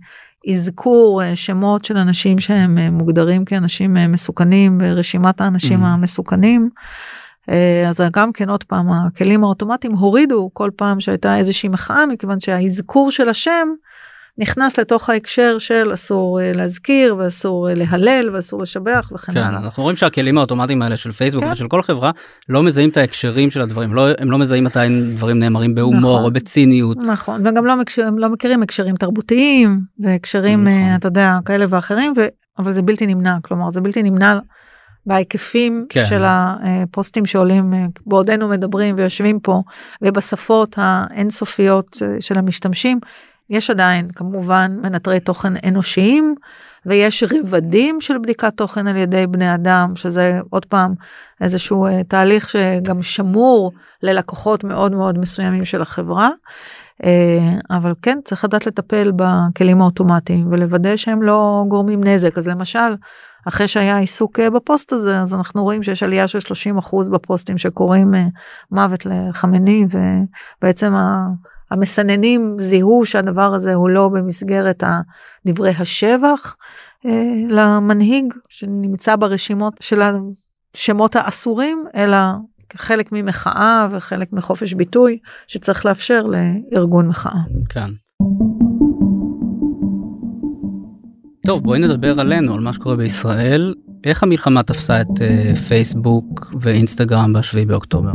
[0.54, 5.86] אזכור אה, שמות של אנשים שהם אה, מוגדרים כאנשים מסוכנים ברשימת האנשים Mm.
[5.88, 6.69] המסוכנים.
[7.89, 13.12] אז גם כן עוד פעם הכלים האוטומטיים הורידו כל פעם שהייתה איזושהי מחאה מכיוון שהאזכור
[13.12, 13.67] של השם
[14.38, 19.60] נכנס לתוך ההקשר של אסור אה, להזכיר ואסור אה, להלל ואסור לשבח וכן כן, הלאה.
[19.60, 21.52] אנחנו רואים שהכלים האוטומטיים האלה של פייסבוק כן.
[21.52, 22.12] ושל כל חברה
[22.50, 24.80] לא מזהים את ההקשרים של הדברים, לא, הם לא מזהים מתי
[25.15, 26.24] דברים נאמרים בהומור נכון.
[26.24, 26.98] או בציניות.
[26.98, 30.80] נכון וגם לא, מקשר, לא מכירים הקשרים תרבותיים והקשרים נכון.
[30.80, 32.28] אה, אתה יודע כאלה ואחרים ו...
[32.60, 34.39] אבל זה בלתי נמנע כלומר זה בלתי נמנע
[35.06, 36.06] בהיקפים כן.
[36.10, 37.74] של הפוסטים שעולים
[38.06, 39.62] בעודנו מדברים ויושבים פה
[40.02, 43.00] ובשפות האינסופיות של המשתמשים
[43.49, 46.36] יש עדיין כמובן מנטרי תוכן אנושיים
[46.86, 50.93] ויש רבדים של בדיקת תוכן על ידי בני אדם שזה עוד פעם
[51.41, 53.71] איזשהו אה, תהליך שגם שמור
[54.03, 56.29] ללקוחות מאוד מאוד מסוימים של החברה.
[57.03, 62.95] אה, אבל כן צריך לדעת לטפל בכלים האוטומטיים ולוודא שהם לא גורמים נזק אז למשל
[63.47, 67.58] אחרי שהיה עיסוק אה, בפוסט הזה אז אנחנו רואים שיש עלייה של 30 אחוז בפוסטים
[67.58, 68.25] שקוראים אה,
[68.71, 74.84] מוות לחמני ובעצם ה- המסננים זיהו שהדבר הזה הוא לא במסגרת
[75.45, 76.56] דברי השבח
[77.06, 80.01] אה, למנהיג שנמצא ברשימות של
[80.75, 82.17] השמות האסורים אלא
[82.69, 86.25] כחלק ממחאה וחלק מחופש ביטוי שצריך לאפשר
[86.71, 87.39] לארגון מחאה.
[87.69, 87.89] כן.
[91.45, 93.73] טוב בואי נדבר עלינו על מה שקורה בישראל
[94.04, 98.12] איך המלחמה תפסה את uh, פייסבוק ואינסטגרם בשביעי באוקטובר.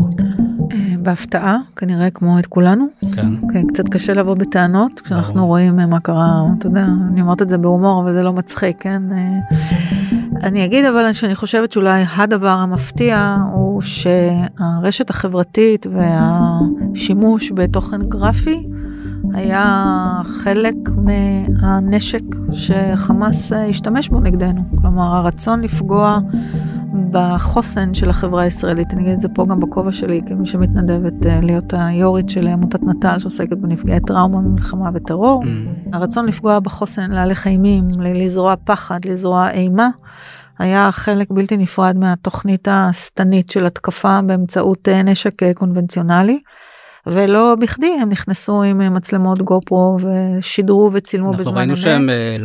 [0.99, 3.27] בהפתעה כנראה כמו את כולנו כן.
[3.53, 5.47] כן, קצת קשה לבוא בטענות כשאנחנו.
[5.47, 8.77] רואים אה, מה קרה אתה יודע אני אומרת את זה בהומור אבל זה לא מצחיק
[8.81, 9.03] כן.
[9.13, 9.57] אה,
[10.43, 18.67] אני אגיד אבל שאני חושבת שאולי הדבר המפתיע הוא שהרשת החברתית והשימוש בתוכן גרפי
[19.35, 26.19] היה חלק מהנשק שחמאס אה, השתמש בו נגדנו כלומר הרצון לפגוע
[27.11, 31.41] בחוסן של החברה הישראלית אני אגיד את זה פה גם בכובע שלי כמי שמתנדבת אה,
[31.43, 35.45] להיות היו"רית של עמותת נט"ל שעוסקת בנפגעי טראומה ממלחמה וטרור.
[35.45, 35.47] Mm,
[35.93, 39.89] הרצון לפגוע בחוסן, להלך אימים, לזרוע פחד, לזרוע אימה,
[40.59, 46.41] היה חלק בלתי נפרד מהתוכנית השטנית של התקפה באמצעות אה, נשק אה, קונבנציונלי.
[47.07, 51.81] ולא בכדי הם נכנסו עם אה, מצלמות גופרו ושידרו וצילמו אנחנו בזמן ראינו אמת.
[51.81, 52.37] שהם אה,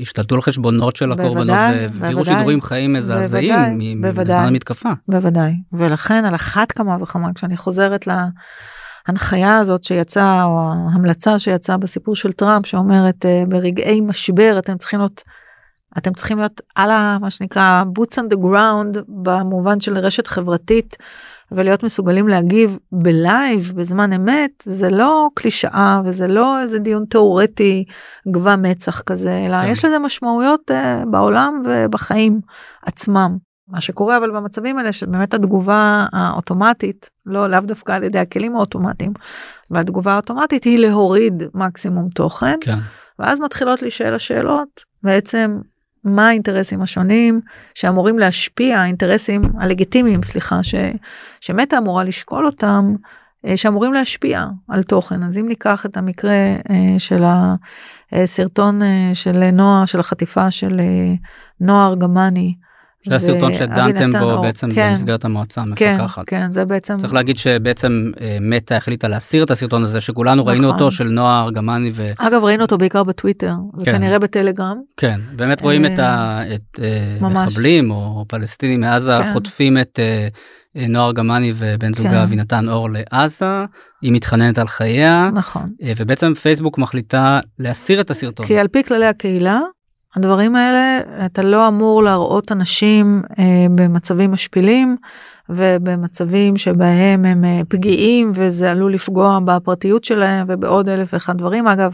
[0.00, 1.56] השתלטו על חשבונות של הקורבנות
[1.94, 2.24] והעבירו.
[2.24, 3.80] שידורים חיים מזעזעים.
[4.00, 4.90] בזמן המתקפה.
[5.08, 8.08] בוודאי ולכן על אחת כמה וכמה כשאני חוזרת
[9.08, 10.58] להנחיה הזאת שיצאה או
[10.92, 15.22] ההמלצה שיצאה בסיפור של טראמפ שאומרת אה, ברגעי משבר אתם צריכים להיות
[15.98, 20.96] אתם צריכים להיות על ה, מה שנקרא boots on the ground במובן של רשת חברתית
[21.52, 27.84] ולהיות מסוגלים להגיב בלייב בזמן אמת זה לא קלישאה וזה לא איזה דיון תיאורטי
[28.30, 29.68] גבה מצח כזה אלא כן.
[29.70, 32.40] יש לזה משמעויות uh, בעולם ובחיים
[32.86, 33.36] עצמם.
[33.68, 39.12] מה שקורה אבל במצבים האלה שבאמת התגובה האוטומטית לא לאו דווקא על ידי הכלים האוטומטיים
[39.70, 42.78] אבל התגובה האוטומטית היא להוריד מקסימום תוכן כן.
[43.18, 45.58] ואז מתחילות להישאל השאלות בעצם
[46.04, 47.40] מה האינטרסים השונים
[47.74, 50.74] שאמורים להשפיע האינטרסים הלגיטימיים סליחה ש,
[51.40, 52.94] שמטה אמורה לשקול אותם
[53.46, 55.22] אה, שאמורים להשפיע על תוכן.
[55.22, 56.32] אז אם ניקח את המקרה
[56.70, 57.24] אה, של
[58.12, 60.80] הסרטון אה, של נועה של החטיפה של
[61.60, 62.54] נועה ארגמני
[63.08, 64.42] זה הסרטון שדנתם בו אור.
[64.42, 66.24] בעצם כן, במסגרת המועצה כן, המפקחת.
[66.26, 70.68] כן, זה בעצם, צריך להגיד שבעצם אה, מטא החליטה להסיר את הסרטון הזה שכולנו ראינו
[70.68, 70.72] נכון.
[70.74, 73.52] אותו של נועה ארגמני אגב ראינו אותו בעיקר בטוויטר,
[73.84, 73.90] כן.
[73.90, 76.42] וכנראה בטלגרם, וכן באמת רואים את אה,
[77.20, 77.36] ממש.
[77.36, 79.32] המחבלים או פלסטינים מעזה כן.
[79.32, 80.28] חוטפים את אה,
[80.76, 82.16] אה, נועה ארגמני ובן זוגה כן.
[82.16, 83.64] אבינתן אור לעזה
[84.02, 85.70] היא מתחננת על חייה נכון.
[85.82, 88.46] אה, ובעצם פייסבוק מחליטה להסיר את הסרטון.
[88.46, 89.60] כי על פי כללי הקהילה,
[90.16, 94.96] הדברים האלה, אתה לא אמור להראות אנשים אה, במצבים משפילים
[95.48, 101.66] ובמצבים שבהם הם אה, פגיעים וזה עלול לפגוע בפרטיות שלהם ובעוד אלף ואחד דברים.
[101.68, 101.92] אגב,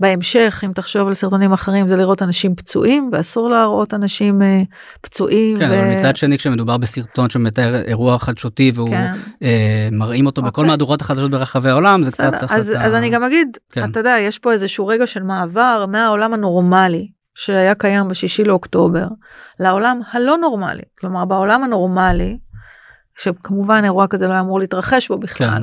[0.00, 4.62] בהמשך, אם תחשוב על סרטונים אחרים, זה לראות אנשים פצועים ואסור להראות אנשים אה,
[5.00, 5.58] פצועים.
[5.58, 5.80] כן, ו...
[5.80, 9.12] אבל מצד שני כשמדובר בסרטון שמתאר אירוע חדשותי והוא כן.
[9.42, 10.64] אה, מראים אותו בכל אוקיי.
[10.64, 13.90] מהדורות החדשות ברחבי העולם זה קצת בסדר, אז, החלטה- אז אני גם אגיד, כן.
[13.90, 19.06] אתה יודע, יש פה איזשהו רגע של מעבר מהעולם הנורמלי שהיה קיים בשישי לאוקטובר
[19.60, 20.82] לעולם הלא נורמלי.
[20.98, 22.38] כלומר, בעולם הנורמלי,
[23.16, 25.62] שכמובן אירוע כזה לא היה אמור להתרחש בו בכלל,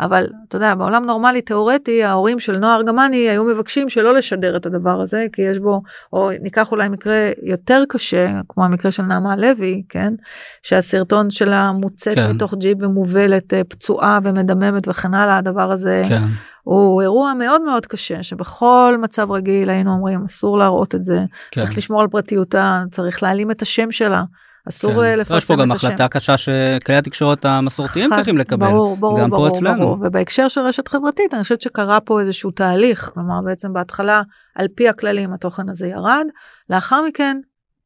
[0.00, 4.66] אבל אתה יודע, בעולם נורמלי תיאורטי, ההורים של נועה ארגמני היו מבקשים שלא לשדר את
[4.66, 5.82] הדבר הזה, כי יש בו,
[6.12, 10.14] או ניקח אולי מקרה יותר קשה, כמו המקרה של נעמה לוי, כן?
[10.62, 12.32] שהסרטון שלה מוצאת כן.
[12.32, 16.22] מתוך ג'יפ ומובלת אה, פצועה ומדממת וכן הלאה, הדבר הזה כן.
[16.62, 21.60] הוא אירוע מאוד מאוד קשה, שבכל מצב רגיל היינו אומרים אסור להראות את זה, כן.
[21.60, 24.22] צריך לשמור על פרטיותה, צריך להעלים את השם שלה,
[24.68, 24.98] אסור כן.
[24.98, 25.86] אה, לפרסם יש פה גם את השם.
[25.86, 29.78] החלטה קשה שכלי התקשורת המסורתיים חד- צריכים לקבל ברור, ברור, גם ברור, פה אצלנו.
[29.84, 29.98] ברור.
[30.00, 34.22] ובהקשר של רשת חברתית אני חושבת שקרה פה איזשהו תהליך כלומר בעצם בהתחלה
[34.56, 36.26] על פי הכללים התוכן הזה ירד
[36.70, 37.36] לאחר מכן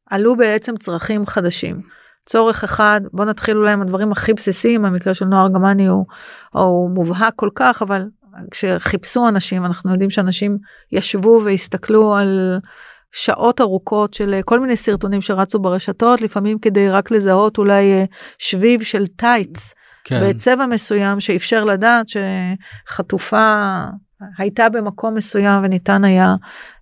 [0.09, 1.81] עלו בעצם צרכים חדשים.
[2.25, 6.05] צורך אחד בוא נתחיל אולי עם הדברים הכי בסיסיים המקרה של נוער גמני הוא,
[6.53, 8.03] הוא מובהק כל כך אבל
[8.51, 10.57] כשחיפשו אנשים אנחנו יודעים שאנשים
[10.91, 12.59] ישבו והסתכלו על
[13.11, 18.05] שעות ארוכות של אה, כל מיני סרטונים שרצו ברשתות לפעמים כדי רק לזהות אולי אה,
[18.39, 19.73] שביב של טייץ
[20.03, 20.19] כן.
[20.29, 22.05] בצבע מסוים שאפשר לדעת
[22.87, 23.83] שחטופה
[24.37, 26.35] הייתה במקום מסוים וניתן היה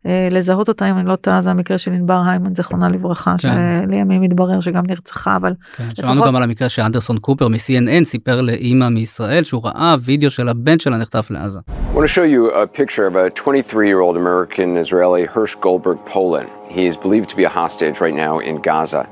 [0.05, 3.49] אה, לזהות אותה אם אני לא טועה זה המקרה של ענבר היימן זיכרונה לברכה כן.
[3.87, 5.83] שלימים התברר שגם נרצחה אבל כן.
[5.95, 10.49] שמענו לפחות- גם על המקרה שאנדרסון קופר מ-CNN סיפר לאימא מישראל שהוא ראה וידאו של
[10.49, 11.59] הבן שלה נחטף לעזה.
[11.93, 15.55] I want to show you a picture of a 23 year old American Israeli, Hirsch
[15.61, 16.47] Goldberg Poland.
[16.77, 19.03] He is believed to be a hostage right now in Gaza.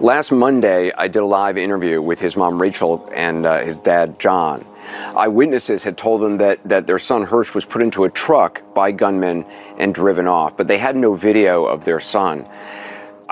[0.00, 2.92] Last Monday, I did a live interview with his mom Rachel
[3.26, 4.58] and uh, his dad John.
[5.24, 8.88] Eyewitnesses had told them that, that their son Hirsch was put into a truck by
[8.90, 9.44] gunmen
[9.80, 12.36] and driven off, but they had no video of their son.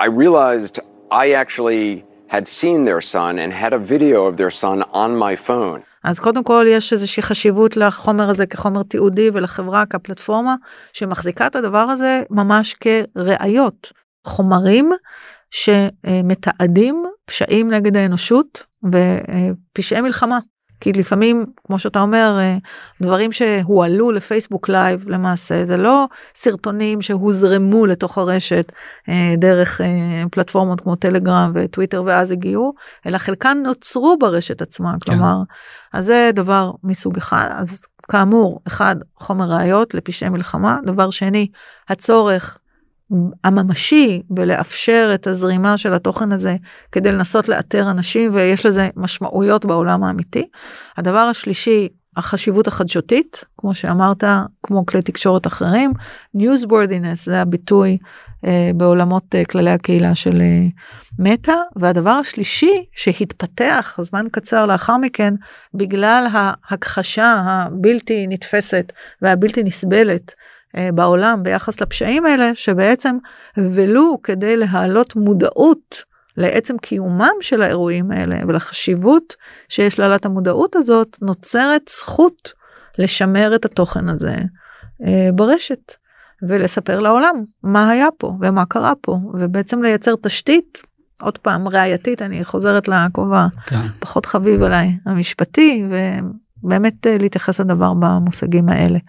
[0.05, 0.79] I realized
[1.11, 5.35] I actually had seen their son and had a video of their son on my
[5.35, 5.81] phone.
[6.03, 10.55] אז קודם כל יש איזושהי חשיבות לחומר הזה כחומר תיעודי ולחברה כפלטפורמה
[10.93, 13.91] שמחזיקה את הדבר הזה ממש כראיות
[14.25, 14.91] חומרים
[15.51, 20.39] שמתעדים פשעים נגד האנושות ופשעי מלחמה.
[20.79, 22.57] כי לפעמים כמו שאתה אומר אה,
[23.01, 28.71] דברים שהועלו לפייסבוק לייב למעשה זה לא סרטונים שהוזרמו לתוך הרשת
[29.09, 32.73] אה, דרך אה, פלטפורמות כמו טלגרם וטוויטר ואז הגיעו
[33.05, 35.35] אלא חלקן נוצרו ברשת עצמה כלומר
[35.93, 37.49] אז זה דבר מסוג אחד.
[37.57, 37.79] אז
[38.11, 40.79] כאמור אחד חומר ראיות לפשעי מלחמה.
[40.85, 41.47] דבר שני
[41.89, 42.59] הצורך
[43.43, 46.55] הממשי בלאפשר את הזרימה של התוכן הזה
[46.91, 50.47] כדי לנסות לאתר אנשים ויש לזה משמעויות בעולם האמיתי.
[50.97, 54.23] הדבר השלישי החשיבות החדשותית כמו שאמרת
[54.63, 55.93] כמו כלי תקשורת אחרים
[56.37, 57.97] newsworthiness זה הביטוי
[58.45, 60.65] אה, בעולמות אה, כללי הקהילה של אה,
[61.19, 65.33] מטא והדבר השלישי שהתפתח זמן קצר לאחר מכן
[65.73, 70.33] בגלל ההכחשה הבלתי נתפסת והבלתי נסבלת
[70.93, 73.17] בעולם ביחס לפשעים האלה שבעצם
[73.57, 76.03] ולו כדי להעלות מודעות
[76.37, 79.35] לעצם קיומם של האירועים האלה ולחשיבות
[79.69, 82.53] שיש להעלת המודעות הזאת נוצרת זכות
[82.97, 84.35] לשמר את התוכן הזה
[85.05, 85.93] אה, ברשת
[86.49, 90.81] ולספר לעולם מה היה פה ומה קרה פה ובעצם לייצר תשתית
[91.21, 93.87] עוד פעם ראייתית אני חוזרת לכובע כן.
[93.99, 95.83] פחות חביב עליי המשפטי
[96.63, 98.99] ובאמת אה, להתייחס לדבר במושגים האלה.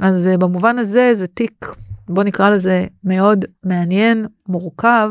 [0.00, 1.66] אז אה, במובן הזה זה תיק
[2.08, 5.10] בוא נקרא לזה מאוד מעניין מורכב.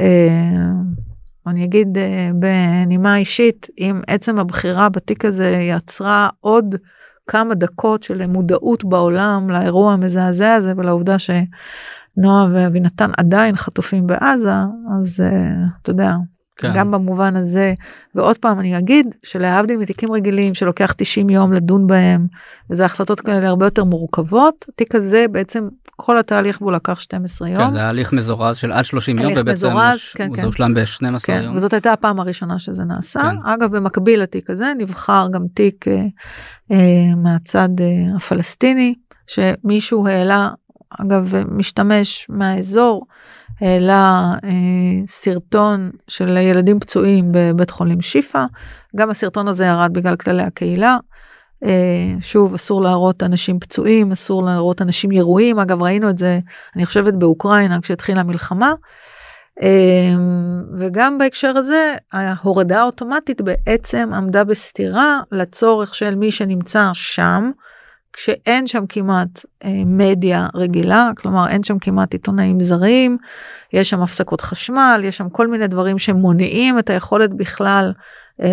[0.00, 0.70] אה,
[1.46, 6.74] אני אגיד אה, בנימה אישית אם עצם הבחירה בתיק הזה יצרה עוד
[7.26, 14.52] כמה דקות של מודעות בעולם לאירוע המזעזע הזה ולעובדה שנועה ואבינתן עדיין חטופים בעזה
[15.00, 15.22] אז
[15.82, 16.12] אתה יודע
[16.56, 16.72] כן.
[16.74, 17.74] גם במובן הזה.
[18.14, 22.26] ועוד פעם אני אגיד שלהבדיל מתיקים רגילים שלוקח 90 יום לדון בהם,
[22.70, 27.56] וזה החלטות כאלה הרבה יותר מורכבות, התיק הזה בעצם כל התהליך בו לקח 12 יום.
[27.56, 30.46] כן, זה הליך מזורז של עד 30 יום, ובעצם מזורז, יש- כן, זה כן.
[30.46, 31.56] הושלם ב-12 כן, יום.
[31.56, 33.20] וזאת הייתה הפעם הראשונה שזה נעשה.
[33.20, 33.36] כן.
[33.44, 36.02] אגב, במקביל לתיק הזה נבחר גם תיק אה,
[36.72, 38.94] אה, מהצד אה, הפלסטיני,
[39.26, 40.50] שמישהו העלה,
[41.02, 43.06] אגב, אה, משתמש מהאזור,
[43.60, 44.50] העלה אה,
[45.06, 48.44] סרטון של ילדים פצועים בבית חולים שיפא.
[48.96, 50.96] גם הסרטון הזה ירד בגלל כללי הקהילה.
[51.64, 55.58] אה, שוב, אסור להראות אנשים פצועים, אסור להראות אנשים ירויים.
[55.58, 56.38] אגב, ראינו את זה,
[56.76, 58.72] אני חושבת, באוקראינה כשהתחילה המלחמה.
[59.62, 67.50] אמ, וגם בהקשר הזה ההורדה האוטומטית בעצם עמדה בסתירה לצורך של מי שנמצא שם
[68.16, 73.18] כשאין שם כמעט אה, מדיה רגילה כלומר אין שם כמעט עיתונאים זרים
[73.72, 77.92] יש שם הפסקות חשמל יש שם כל מיני דברים שמונעים את היכולת בכלל
[78.42, 78.48] אה,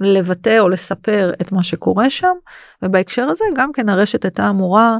[0.00, 2.34] לבטא או לספר את מה שקורה שם
[2.82, 4.98] ובהקשר הזה גם כן הרשת הייתה אמורה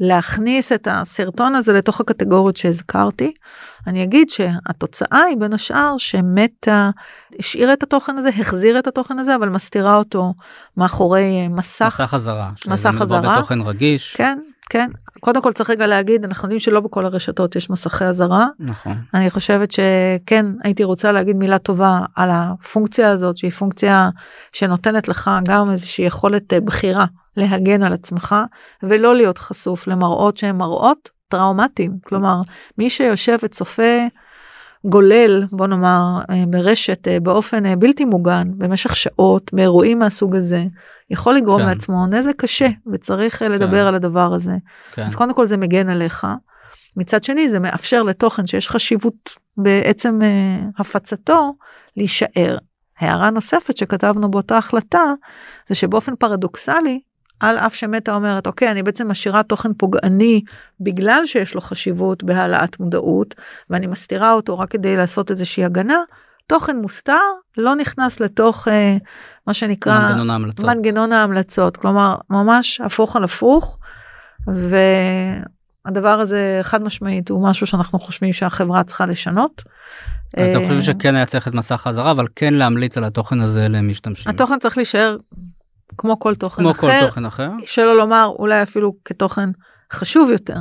[0.00, 3.32] להכניס את הסרטון הזה לתוך הקטגוריות שהזכרתי.
[3.86, 6.90] אני אגיד שהתוצאה היא בין השאר שמטה
[7.38, 10.34] השאירה את התוכן הזה, החזירה את התוכן הזה, אבל מסתירה אותו
[10.76, 11.86] מאחורי אה, מסך.
[11.86, 12.50] מסך אזהרה.
[12.68, 13.36] מסך אזהרה.
[13.36, 14.16] בתוכן רגיש.
[14.16, 14.38] כן,
[14.70, 14.90] כן.
[15.20, 18.46] קודם כל צריך רגע להגיד, אנחנו יודעים שלא בכל הרשתות יש מסכי אזהרה.
[18.58, 18.96] נכון.
[19.14, 24.10] אני חושבת שכן הייתי רוצה להגיד מילה טובה על הפונקציה הזאת שהיא פונקציה
[24.52, 27.04] שנותנת לך גם איזושהי יכולת אה, בחירה
[27.38, 28.34] להגן על עצמך
[28.82, 32.40] ולא להיות חשוף למראות שהם מראות טראומטיים כלומר
[32.78, 34.06] מי שיושב וצופה
[34.84, 40.64] גולל בוא נאמר אה, ברשת אה, באופן אה, בלתי מוגן במשך שעות באירועים מהסוג הזה
[41.10, 41.66] יכול לגרום כן.
[41.66, 43.86] לעצמו נזק קשה וצריך אה, לדבר כן.
[43.86, 44.54] על הדבר הזה
[44.92, 45.02] כן.
[45.02, 46.26] אז קודם כל זה מגן עליך.
[46.96, 51.54] מצד שני זה מאפשר לתוכן שיש חשיבות בעצם אה, הפצתו
[51.96, 52.58] להישאר.
[52.98, 55.12] הערה נוספת שכתבנו באותה החלטה
[55.68, 57.00] זה שבאופן פרדוקסלי
[57.40, 60.42] על אף שמטה אומרת אוקיי אני בעצם משאירה תוכן פוגעני
[60.80, 63.34] בגלל שיש לו חשיבות בהעלאת מודעות
[63.70, 65.98] ואני מסתירה אותו רק כדי לעשות איזושהי הגנה
[66.46, 67.14] תוכן מוסתר
[67.56, 68.96] לא נכנס לתוך אה,
[69.46, 70.66] מה שנקרא מנגנון ההמלצות.
[70.66, 73.78] מנגנון ההמלצות כלומר ממש הפוך על הפוך.
[74.46, 79.62] והדבר הזה חד משמעית הוא משהו שאנחנו חושבים שהחברה צריכה לשנות.
[80.36, 83.40] אז אתה אה, חושב שכן היה צריך את מסך האזהרה, אבל כן להמליץ על התוכן
[83.40, 84.32] הזה למשתמשים.
[84.32, 85.16] התוכן צריך להישאר
[85.98, 87.50] כמו כל תוכן כמו אחר, כל תוכן אחר.
[87.66, 89.50] שלא לומר אולי אפילו כתוכן
[89.92, 90.56] חשוב יותר,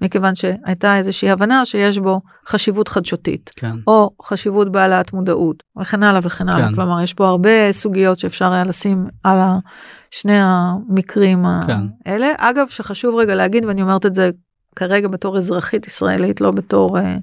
[0.00, 3.72] מכיוון שהייתה איזושהי הבנה שיש בו חשיבות חדשותית, כן.
[3.86, 6.68] או חשיבות בהעלאת מודעות, וכן הלאה וכן הלאה.
[6.68, 6.74] כן.
[6.74, 9.38] כלומר, יש פה הרבה סוגיות שאפשר היה לשים על
[10.10, 11.80] שני המקרים כן.
[12.06, 12.32] האלה.
[12.38, 14.30] אגב, שחשוב רגע להגיד, ואני אומרת את זה
[14.76, 16.98] כרגע בתור אזרחית ישראלית, לא בתור...
[16.98, 17.16] אה,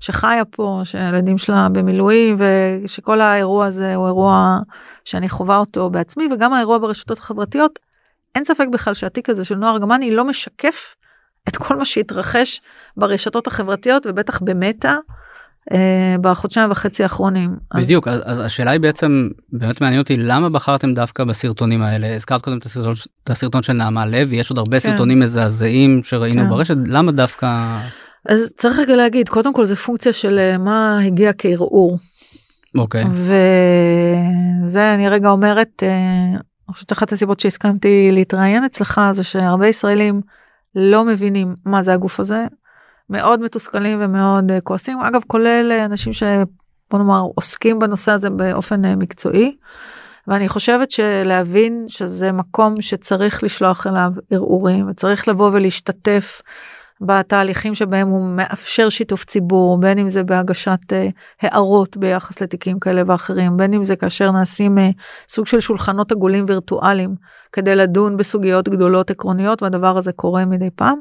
[0.00, 4.58] שחיה פה, שהילדים שלה במילואים, ושכל האירוע הזה הוא אירוע
[5.04, 7.78] שאני חווה אותו בעצמי, וגם האירוע ברשתות החברתיות,
[8.34, 10.94] אין ספק בכלל שהתיק הזה של נועה ארגמני לא משקף
[11.48, 12.60] את כל מה שהתרחש
[12.96, 14.94] ברשתות החברתיות, ובטח במטא,
[15.72, 17.56] אה, בחודשיים וחצי האחרונים.
[17.74, 22.14] בדיוק, אז, אז השאלה היא בעצם, באמת מעניין אותי, למה בחרתם דווקא בסרטונים האלה?
[22.14, 24.90] הזכרת קודם את הסרטון, את הסרטון של נעמה לוי, יש עוד הרבה כן.
[24.90, 26.48] סרטונים מזעזעים שראינו כן.
[26.48, 27.78] ברשת, למה דווקא...
[28.28, 31.98] אז צריך רגע להגיד, קודם כל זה פונקציה של אה, מה הגיע כערעור.
[32.78, 33.04] אוקיי,
[34.64, 35.88] וזה אני רגע אומרת, אה,
[36.68, 40.20] אני חושבת שאחת הסיבות שהסכמתי להתראיין אצלך זה שהרבה ישראלים
[40.74, 42.46] לא מבינים מה זה הגוף הזה,
[43.10, 49.56] מאוד מתוסכלים ומאוד אה, כועסים, אגב כולל אנשים שבוא נאמר עוסקים בנושא הזה באופן מקצועי.
[50.28, 56.42] ואני חושבת שלהבין שזה מקום שצריך לשלוח אליו ערעורים וצריך לבוא ולהשתתף
[57.00, 61.08] בתהליכים שבהם הוא מאפשר שיתוף ציבור בין אם זה בהגשת אה,
[61.42, 64.90] הערות ביחס לתיקים כאלה ואחרים בין אם זה כאשר נעשים אה,
[65.28, 67.14] סוג של שולחנות עגולים וירטואליים
[67.52, 70.98] כדי לדון בסוגיות גדולות עקרוניות והדבר הזה קורה מדי פעם.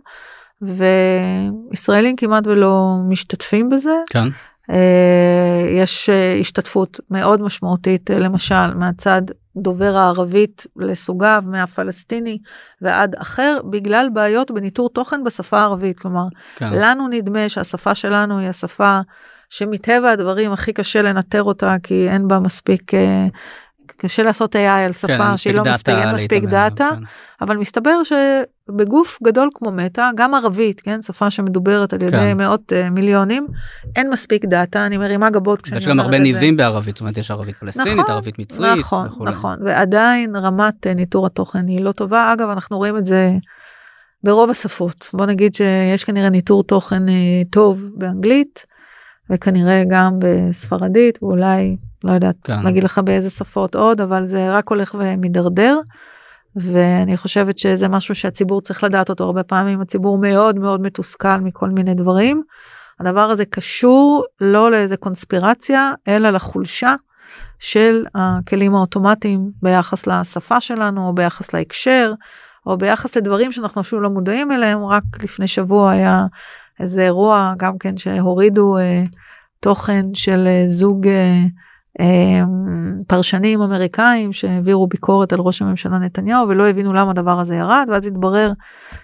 [0.62, 4.27] וישראלים כמעט ולא משתתפים בזה כן,
[5.69, 9.21] יש אה, השתתפות מאוד משמעותית אה, למשל מהצד
[9.58, 12.38] דובר הערבית לסוגיו מהפלסטיני
[12.82, 18.49] ועד אחר בגלל בעיות בניטור תוכן בשפה הערבית כלומר כן, לנו נדמה שהשפה שלנו היא
[18.49, 18.99] השפה
[19.49, 23.28] שמטבע הדברים הכי קשה לנטר אותה כי אין בה מספיק אה,
[23.97, 27.01] קשה לעשות AI על שפה כן, שהיא לא מספיק, אין מספיק data כן.
[27.41, 28.04] אבל מסתבר
[28.67, 32.38] שבגוף גדול כמו מטא גם ערבית כן שפה שמדוברת על ידי כן.
[32.38, 33.47] מאות אה, מיליונים
[33.95, 36.23] אין מספיק data אני מרימה גבות כשאני יש גם אומרת הרבה את זה.
[36.23, 39.32] ניבים בערבית, זאת אומרת יש ערבית פלסטינית, נכון, ערבית מצרית נכון וכולי.
[39.32, 43.32] נכון ועדיין רמת אה, ניטור התוכן היא לא טובה אגב אנחנו רואים את זה
[44.23, 48.65] ברוב השפות בוא נגיד שיש כנראה ניטור תוכן אה, טוב באנגלית
[49.30, 52.63] וכנראה גם בספרדית ואולי לא יודעת כן.
[52.63, 55.79] להגיד לך באיזה שפות עוד אבל זה רק הולך ומידרדר.
[56.56, 61.69] ואני חושבת שזה משהו שהציבור צריך לדעת אותו הרבה פעמים הציבור מאוד מאוד מתוסכל מכל
[61.69, 62.43] מיני דברים.
[62.99, 66.95] הדבר הזה קשור לא לאיזה קונספירציה אלא לחולשה
[67.60, 72.13] של הכלים האוטומטיים ביחס לשפה שלנו או ביחס להקשר
[72.65, 76.25] או ביחס לדברים שאנחנו אפילו לא מודעים אליהם רק לפני שבוע היה
[76.79, 79.03] איזה אירוע גם כן שהורידו אה,
[79.60, 81.41] תוכן של אה, זוג אה,
[83.08, 88.06] פרשנים אמריקאים שהעבירו ביקורת על ראש הממשלה נתניהו ולא הבינו למה הדבר הזה ירד ואז
[88.06, 88.52] התברר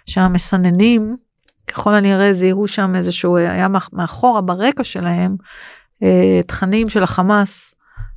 [0.06, 1.16] שהמסננים
[1.68, 5.36] ככל הנראה זיהו שם איזשהו היה מאחורה ברקע שלהם
[6.04, 7.74] אה, תכנים של החמאס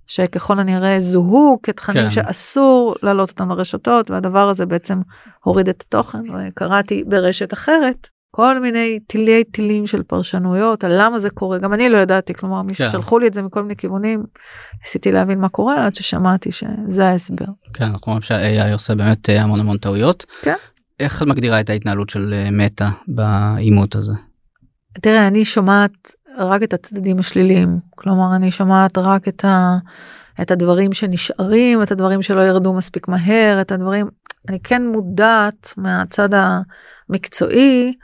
[0.07, 2.11] שככל הנראה זוהו כתכנים כן.
[2.11, 5.01] שאסור להעלות אותם לרשתות והדבר הזה בעצם
[5.43, 11.31] הוריד את התוכן וקראתי ברשת אחרת כל מיני תילי תילים של פרשנויות על למה זה
[11.31, 12.93] קורה גם אני לא ידעתי כלומר מישהו כן.
[12.93, 14.25] שלחו לי את זה מכל מיני כיוונים
[14.85, 17.45] ניסיתי להבין מה קורה עד ששמעתי שזה ההסבר.
[17.75, 20.25] כן, אנחנו רואים שה-AI עושה באמת אה, המון המון טעויות.
[20.43, 20.55] כן.
[21.01, 24.13] איך את מגדירה את ההתנהלות של אה, מטא בעימות הזה?
[24.93, 29.77] תראה אני שומעת רק את הצדדים השליליים כלומר אני שומעת רק את, ה,
[30.43, 34.07] את הדברים שנשארים את הדברים שלא ירדו מספיק מהר את הדברים
[34.49, 37.95] אני כן מודעת מהצד המקצועי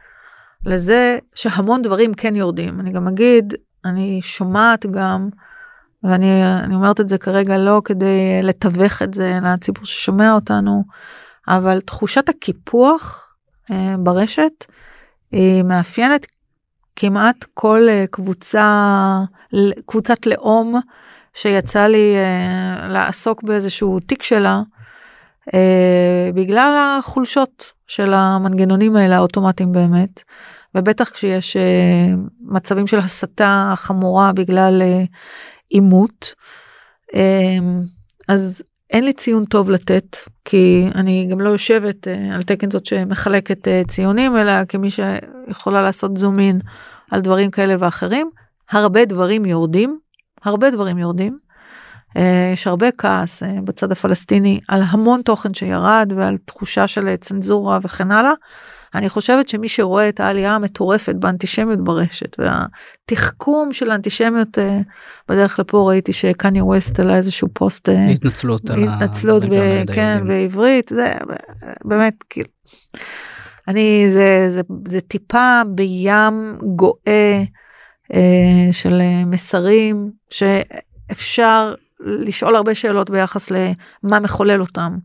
[0.67, 2.81] לזה שהמון דברים כן יורדים.
[2.81, 3.55] אני גם אגיד
[3.85, 5.29] אני שומעת גם
[6.05, 10.85] ואני אני אומרת את זה כרגע לא כדי לתווך את זה לציבור ששומע אותנו
[11.49, 13.29] אבל תחושת הקיפוח
[13.71, 14.65] אה, ברשת
[15.33, 16.27] היא מאפיינת
[16.97, 19.19] כמעט כל אה, קבוצה
[19.87, 20.81] קבוצת לאום
[21.35, 24.63] שיצא לי אה, לעסוק באיזשהו תיק שלה
[25.55, 30.23] אה, בגלל החולשות של המנגנונים האלה האוטומטיים באמת
[30.75, 32.07] ובטח כשיש אה,
[32.41, 35.05] מצבים של הסתה חמורה בגלל אה,
[35.69, 36.35] עימות
[37.15, 37.59] אה,
[38.29, 42.87] אז אין לי ציון טוב לתת כי אני גם לא יושבת אה, על תקן זאת
[42.87, 46.37] שמחלקת אה, ציונים אלא כמי שיכולה לעשות זום
[47.11, 48.31] על דברים כאלה ואחרים
[48.71, 49.99] הרבה דברים יורדים
[50.43, 51.39] הרבה דברים יורדים.
[52.17, 57.17] אה, יש הרבה כעס אה, בצד הפלסטיני על המון תוכן שירד ועל תחושה של אה,
[57.17, 58.33] צנזורה וכן הלאה.
[58.95, 64.59] אני חושבת שמי שרואה את העלייה המטורפת באנטישמיות ברשת והתחכום של האנטישמיות
[65.29, 70.21] בדרך לפה ראיתי שקניה ווסט עלה איזשהו פוסט התנצלות על התנצלות ב- כן.
[70.27, 71.13] בעברית זה
[71.85, 72.49] באמת כאילו
[73.69, 77.43] אני זה זה זה טיפה בים גואה
[78.15, 84.97] אה, של מסרים שאפשר לשאול הרבה שאלות ביחס למה מחולל אותם.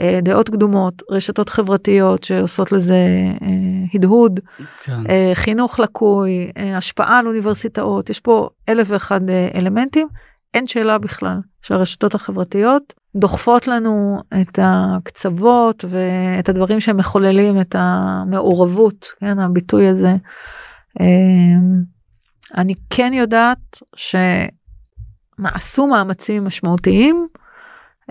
[0.00, 2.94] אה, דעות קדומות רשתות חברתיות שעושות לזה
[3.42, 3.48] אה,
[3.94, 4.40] הדהוד.
[4.82, 5.00] כן.
[5.08, 8.10] אה, חינוך לקוי השפעה על אוניברסיטאות.
[8.10, 9.20] יש פה אלף ואחד
[9.54, 10.08] אלמנטים.
[10.54, 12.94] אין שאלה בכלל שהרשתות החברתיות.
[13.16, 20.16] דוחפות לנו את הקצוות ואת הדברים שהם מחוללים את המעורבות כן הביטוי הזה.
[22.56, 23.78] אני כן יודעת
[25.36, 27.26] שנעשו מאמצים משמעותיים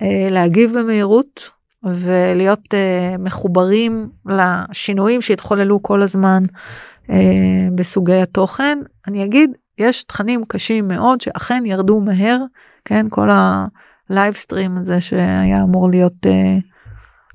[0.02, 1.50] אה, להגיב במהירות
[1.84, 6.44] ולהיות אה, מחוברים לשינויים שהתחוללו כל הזמן
[7.10, 8.80] אה, בסוגי התוכן.
[9.08, 12.38] אני אגיד, יש תכנים קשים מאוד שאכן ירדו מהר,
[12.86, 13.30] כן, כל
[14.10, 16.58] ה livestream הזה שהיה אמור להיות אה,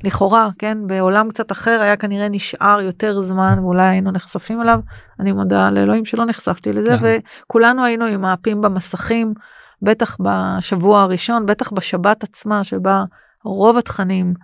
[0.04, 4.80] לכאורה, כן, בעולם קצת אחר היה כנראה נשאר יותר זמן ואולי היינו נחשפים אליו.
[5.20, 7.18] אני מודה לאלוהים שלא נחשפתי לזה כן.
[7.46, 9.34] וכולנו היינו עם האפים במסכים,
[9.82, 13.04] בטח בשבוע הראשון, בטח בשבת עצמה שבה
[13.44, 14.34] רוב התכנים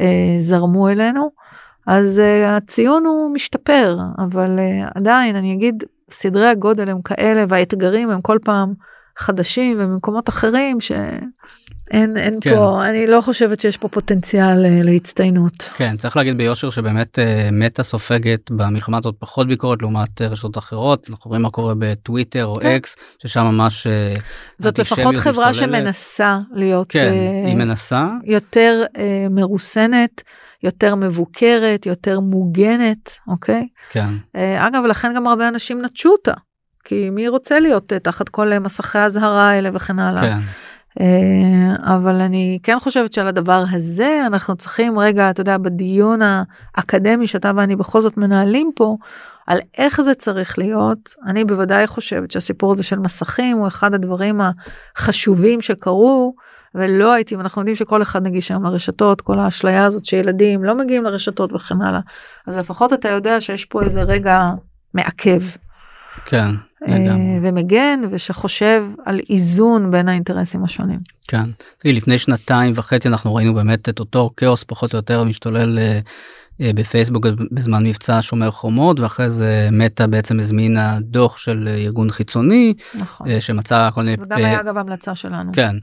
[0.00, 1.30] אה, זרמו אלינו,
[1.86, 8.10] אז אה, הציון הוא משתפר, אבל אה, עדיין אני אגיד סדרי הגודל הם כאלה והאתגרים
[8.10, 8.74] הם כל פעם
[9.18, 11.30] חדשים ובמקומות אחרים שאין
[11.92, 12.54] אין כן.
[12.54, 15.70] פה אני לא חושבת שיש פה פוטנציאל אה, להצטיינות.
[15.74, 20.58] כן צריך להגיד ביושר שבאמת אה, מטא סופגת במלחמה הזאת פחות ביקורת לעומת אה, רשתות
[20.58, 22.76] אחרות אנחנו רואים מה קורה בטוויטר או כן.
[22.76, 23.86] אקס ששם ממש
[24.58, 25.80] זאת לפחות חברה משתוללת.
[25.80, 30.22] שמנסה להיות כן אה, היא מנסה יותר אה, מרוסנת,
[30.62, 33.68] יותר מבוקרת, יותר מוגנת, אוקיי?
[33.90, 36.34] כן אה, אגב, לכן גם הרבה אנשים נטשו אותה,
[36.84, 40.22] כי מי רוצה להיות תחת כל מסכי האזהרה האלה וכן הלאה.
[40.22, 40.40] כן
[41.84, 46.20] אבל אני כן חושבת שעל הדבר הזה אנחנו צריכים רגע, אתה יודע, בדיון
[46.74, 48.96] האקדמי שאתה ואני בכל זאת מנהלים פה,
[49.46, 54.40] על איך זה צריך להיות, אני בוודאי חושבת שהסיפור הזה של מסכים הוא אחד הדברים
[54.96, 56.34] החשובים שקרו.
[56.74, 61.04] ולא הייתי, ואנחנו יודעים שכל אחד נגיש היום לרשתות, כל האשליה הזאת שילדים לא מגיעים
[61.04, 62.00] לרשתות וכן הלאה,
[62.46, 64.50] אז לפחות אתה יודע שיש פה איזה רגע
[64.94, 65.40] מעכב.
[66.24, 66.46] כן,
[66.88, 67.38] אה, לגמרי.
[67.42, 70.98] ומגן ושחושב על איזון בין האינטרסים השונים.
[71.28, 71.44] כן.
[71.78, 76.00] תראי, לפני שנתיים וחצי אנחנו ראינו באמת את אותו כאוס פחות או יותר משתולל אה,
[76.60, 82.74] אה, בפייסבוק בזמן מבצע שומר חומות ואחרי זה מטא בעצם הזמינה דוח של ארגון חיצוני
[82.94, 83.40] נכון.
[83.40, 84.16] שמצא כל מיני...
[84.20, 85.52] זה גם היה אגב המלצה שלנו.
[85.52, 85.76] כן.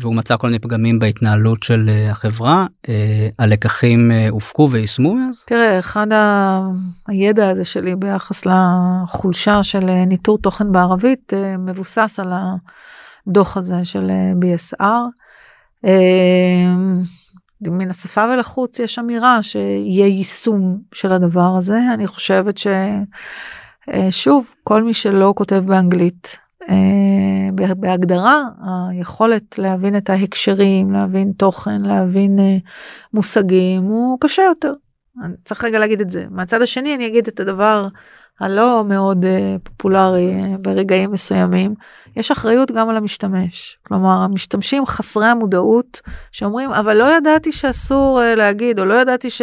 [0.00, 2.66] והוא מצא כל מיני פגמים בהתנהלות של אה, החברה.
[2.88, 5.44] אה, הלקחים אה, הופקו ויישמו מאז?
[5.46, 6.60] תראה, אחד ה...
[7.08, 12.32] הידע הזה שלי ביחס לחולשה של ניטור תוכן בערבית מבוסס על
[13.26, 14.10] הדוח הזה של
[14.42, 14.84] BSR.
[17.62, 21.80] מן השפה ולחוץ יש אמירה שיהיה יישום של הדבר הזה.
[21.94, 22.54] אני חושבת
[24.10, 26.38] ששוב, כל מי שלא כותב באנגלית,
[27.76, 28.42] בהגדרה
[28.90, 32.56] היכולת להבין את ההקשרים, להבין תוכן, להבין אה,
[33.14, 34.72] מושגים הוא קשה יותר.
[35.24, 36.24] אני צריך רגע להגיד את זה.
[36.30, 37.88] מהצד השני אני אגיד את הדבר
[38.40, 41.74] הלא מאוד אה, פופולרי אה, ברגעים מסוימים.
[42.16, 43.78] יש אחריות גם על המשתמש.
[43.86, 46.00] כלומר המשתמשים חסרי המודעות
[46.32, 49.42] שאומרים אבל לא ידעתי שאסור אה, להגיד או לא ידעתי ש...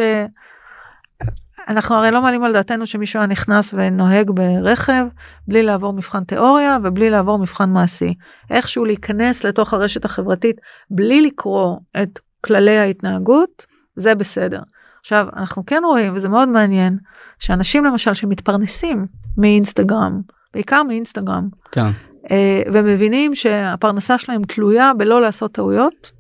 [1.68, 5.07] אנחנו הרי לא מעלים על דעתנו שמישהו היה נכנס ונוהג ברכב
[5.47, 8.13] בלי לעבור מבחן תיאוריה ובלי לעבור מבחן מעשי.
[8.51, 10.55] איכשהו להיכנס לתוך הרשת החברתית
[10.91, 13.65] בלי לקרוא את כללי ההתנהגות
[13.95, 14.59] זה בסדר.
[14.99, 16.97] עכשיו אנחנו כן רואים וזה מאוד מעניין
[17.39, 19.05] שאנשים למשל שמתפרנסים
[19.38, 20.22] מאינסטגרם
[20.53, 21.89] בעיקר מאינסטגרם כן.
[22.32, 26.16] אה, ומבינים שהפרנסה שלהם תלויה בלא לעשות טעויות.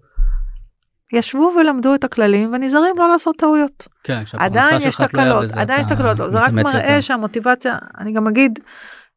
[1.13, 3.87] ישבו ולמדו את הכללים ונזהרים לא לעשות טעויות.
[4.03, 7.01] כן, עדיין יש תקלות, עדיין יש תקלות, לא, זה רק מראה יותר.
[7.01, 8.59] שהמוטיבציה, אני גם אגיד,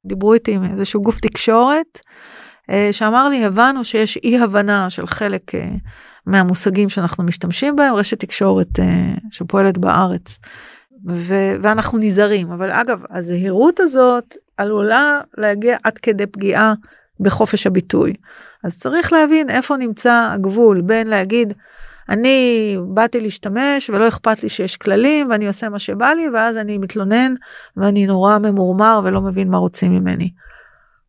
[0.04, 2.00] דיברו איתי עם איזשהו גוף תקשורת,
[2.70, 5.68] אה, שאמר לי, הבנו שיש אי הבנה של חלק אה,
[6.26, 8.84] מהמושגים שאנחנו משתמשים בהם, רשת תקשורת אה,
[9.30, 10.38] שפועלת בארץ,
[11.08, 16.74] ו- ואנחנו נזהרים, אבל אגב, הזהירות הזאת עלולה להגיע עד כדי פגיעה
[17.20, 18.14] בחופש הביטוי.
[18.64, 21.54] אז צריך להבין איפה נמצא הגבול בין להגיד,
[22.10, 26.78] אני באתי להשתמש ולא אכפת לי שיש כללים ואני עושה מה שבא לי ואז אני
[26.78, 27.34] מתלונן
[27.76, 30.30] ואני נורא ממורמר ולא מבין מה רוצים ממני.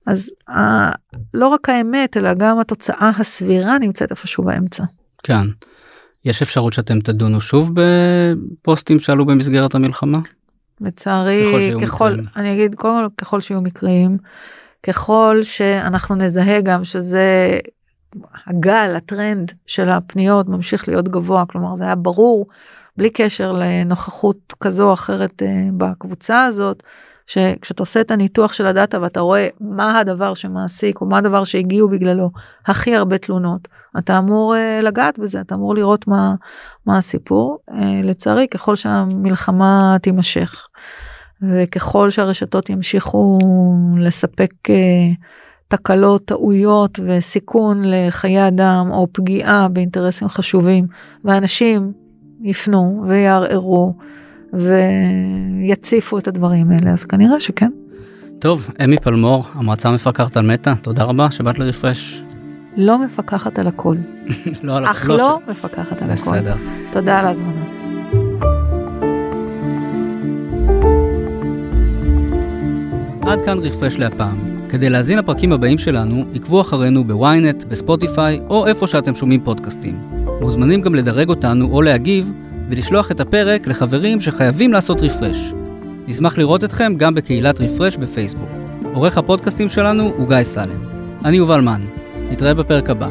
[0.07, 0.91] אז ה...
[1.33, 4.83] לא רק האמת אלא גם התוצאה הסבירה נמצאת איפשהו באמצע.
[5.23, 5.47] כן.
[6.25, 10.17] יש אפשרות שאתם תדונו שוב בפוסטים שעלו במסגרת המלחמה?
[10.81, 12.25] לצערי ככל ככל מקרים.
[12.35, 14.17] אני אגיד קודם כל ככל שיהיו מקרים
[14.83, 17.59] ככל שאנחנו נזהה גם שזה
[18.47, 22.47] הגל הטרנד של הפניות ממשיך להיות גבוה כלומר זה היה ברור
[22.97, 25.47] בלי קשר לנוכחות כזו או אחרת אה,
[25.77, 26.83] בקבוצה הזאת
[27.27, 31.89] שכשאתה עושה את הניתוח של הדאטה ואתה רואה מה הדבר שמעסיק או מה הדבר שהגיעו
[31.89, 32.31] בגללו
[32.67, 33.67] הכי הרבה תלונות
[33.99, 36.35] אתה אמור אה, לגעת בזה אתה אמור לראות מה
[36.85, 37.59] מה הסיפור.
[37.71, 40.67] אה, לצערי ככל שהמלחמה תימשך
[41.51, 43.37] וככל שהרשתות ימשיכו
[43.97, 44.51] לספק
[45.71, 50.87] תקלות טעויות וסיכון לחיי אדם או פגיעה באינטרסים חשובים
[51.25, 51.91] ואנשים
[52.41, 53.93] יפנו ויערערו
[54.53, 57.69] ויציפו את הדברים האלה אז כנראה שכן.
[58.39, 62.23] טוב, אמי פלמור, המועצה המפקחת על מטא, תודה רבה שבאת לרפרש.
[62.77, 63.95] לא מפקחת על הכל
[64.63, 66.31] לא על אך לא מפקחת על הכל.
[66.31, 66.55] בסדר.
[66.93, 67.65] תודה על ההזמנה.
[73.21, 74.50] עד כאן רפרש להפעם.
[74.71, 79.99] כדי להזין לפרקים הבאים שלנו, עקבו אחרינו בוויינט, בספוטיפיי או איפה שאתם שומעים פודקאסטים.
[80.41, 82.31] מוזמנים גם לדרג אותנו או להגיב
[82.69, 85.53] ולשלוח את הפרק לחברים שחייבים לעשות רפרש.
[86.07, 88.49] נשמח לראות אתכם גם בקהילת רפרש בפייסבוק.
[88.93, 90.79] עורך הפודקאסטים שלנו הוא גיא סלם.
[91.25, 91.81] אני יובל מן.
[92.31, 93.07] נתראה בפרק הבא.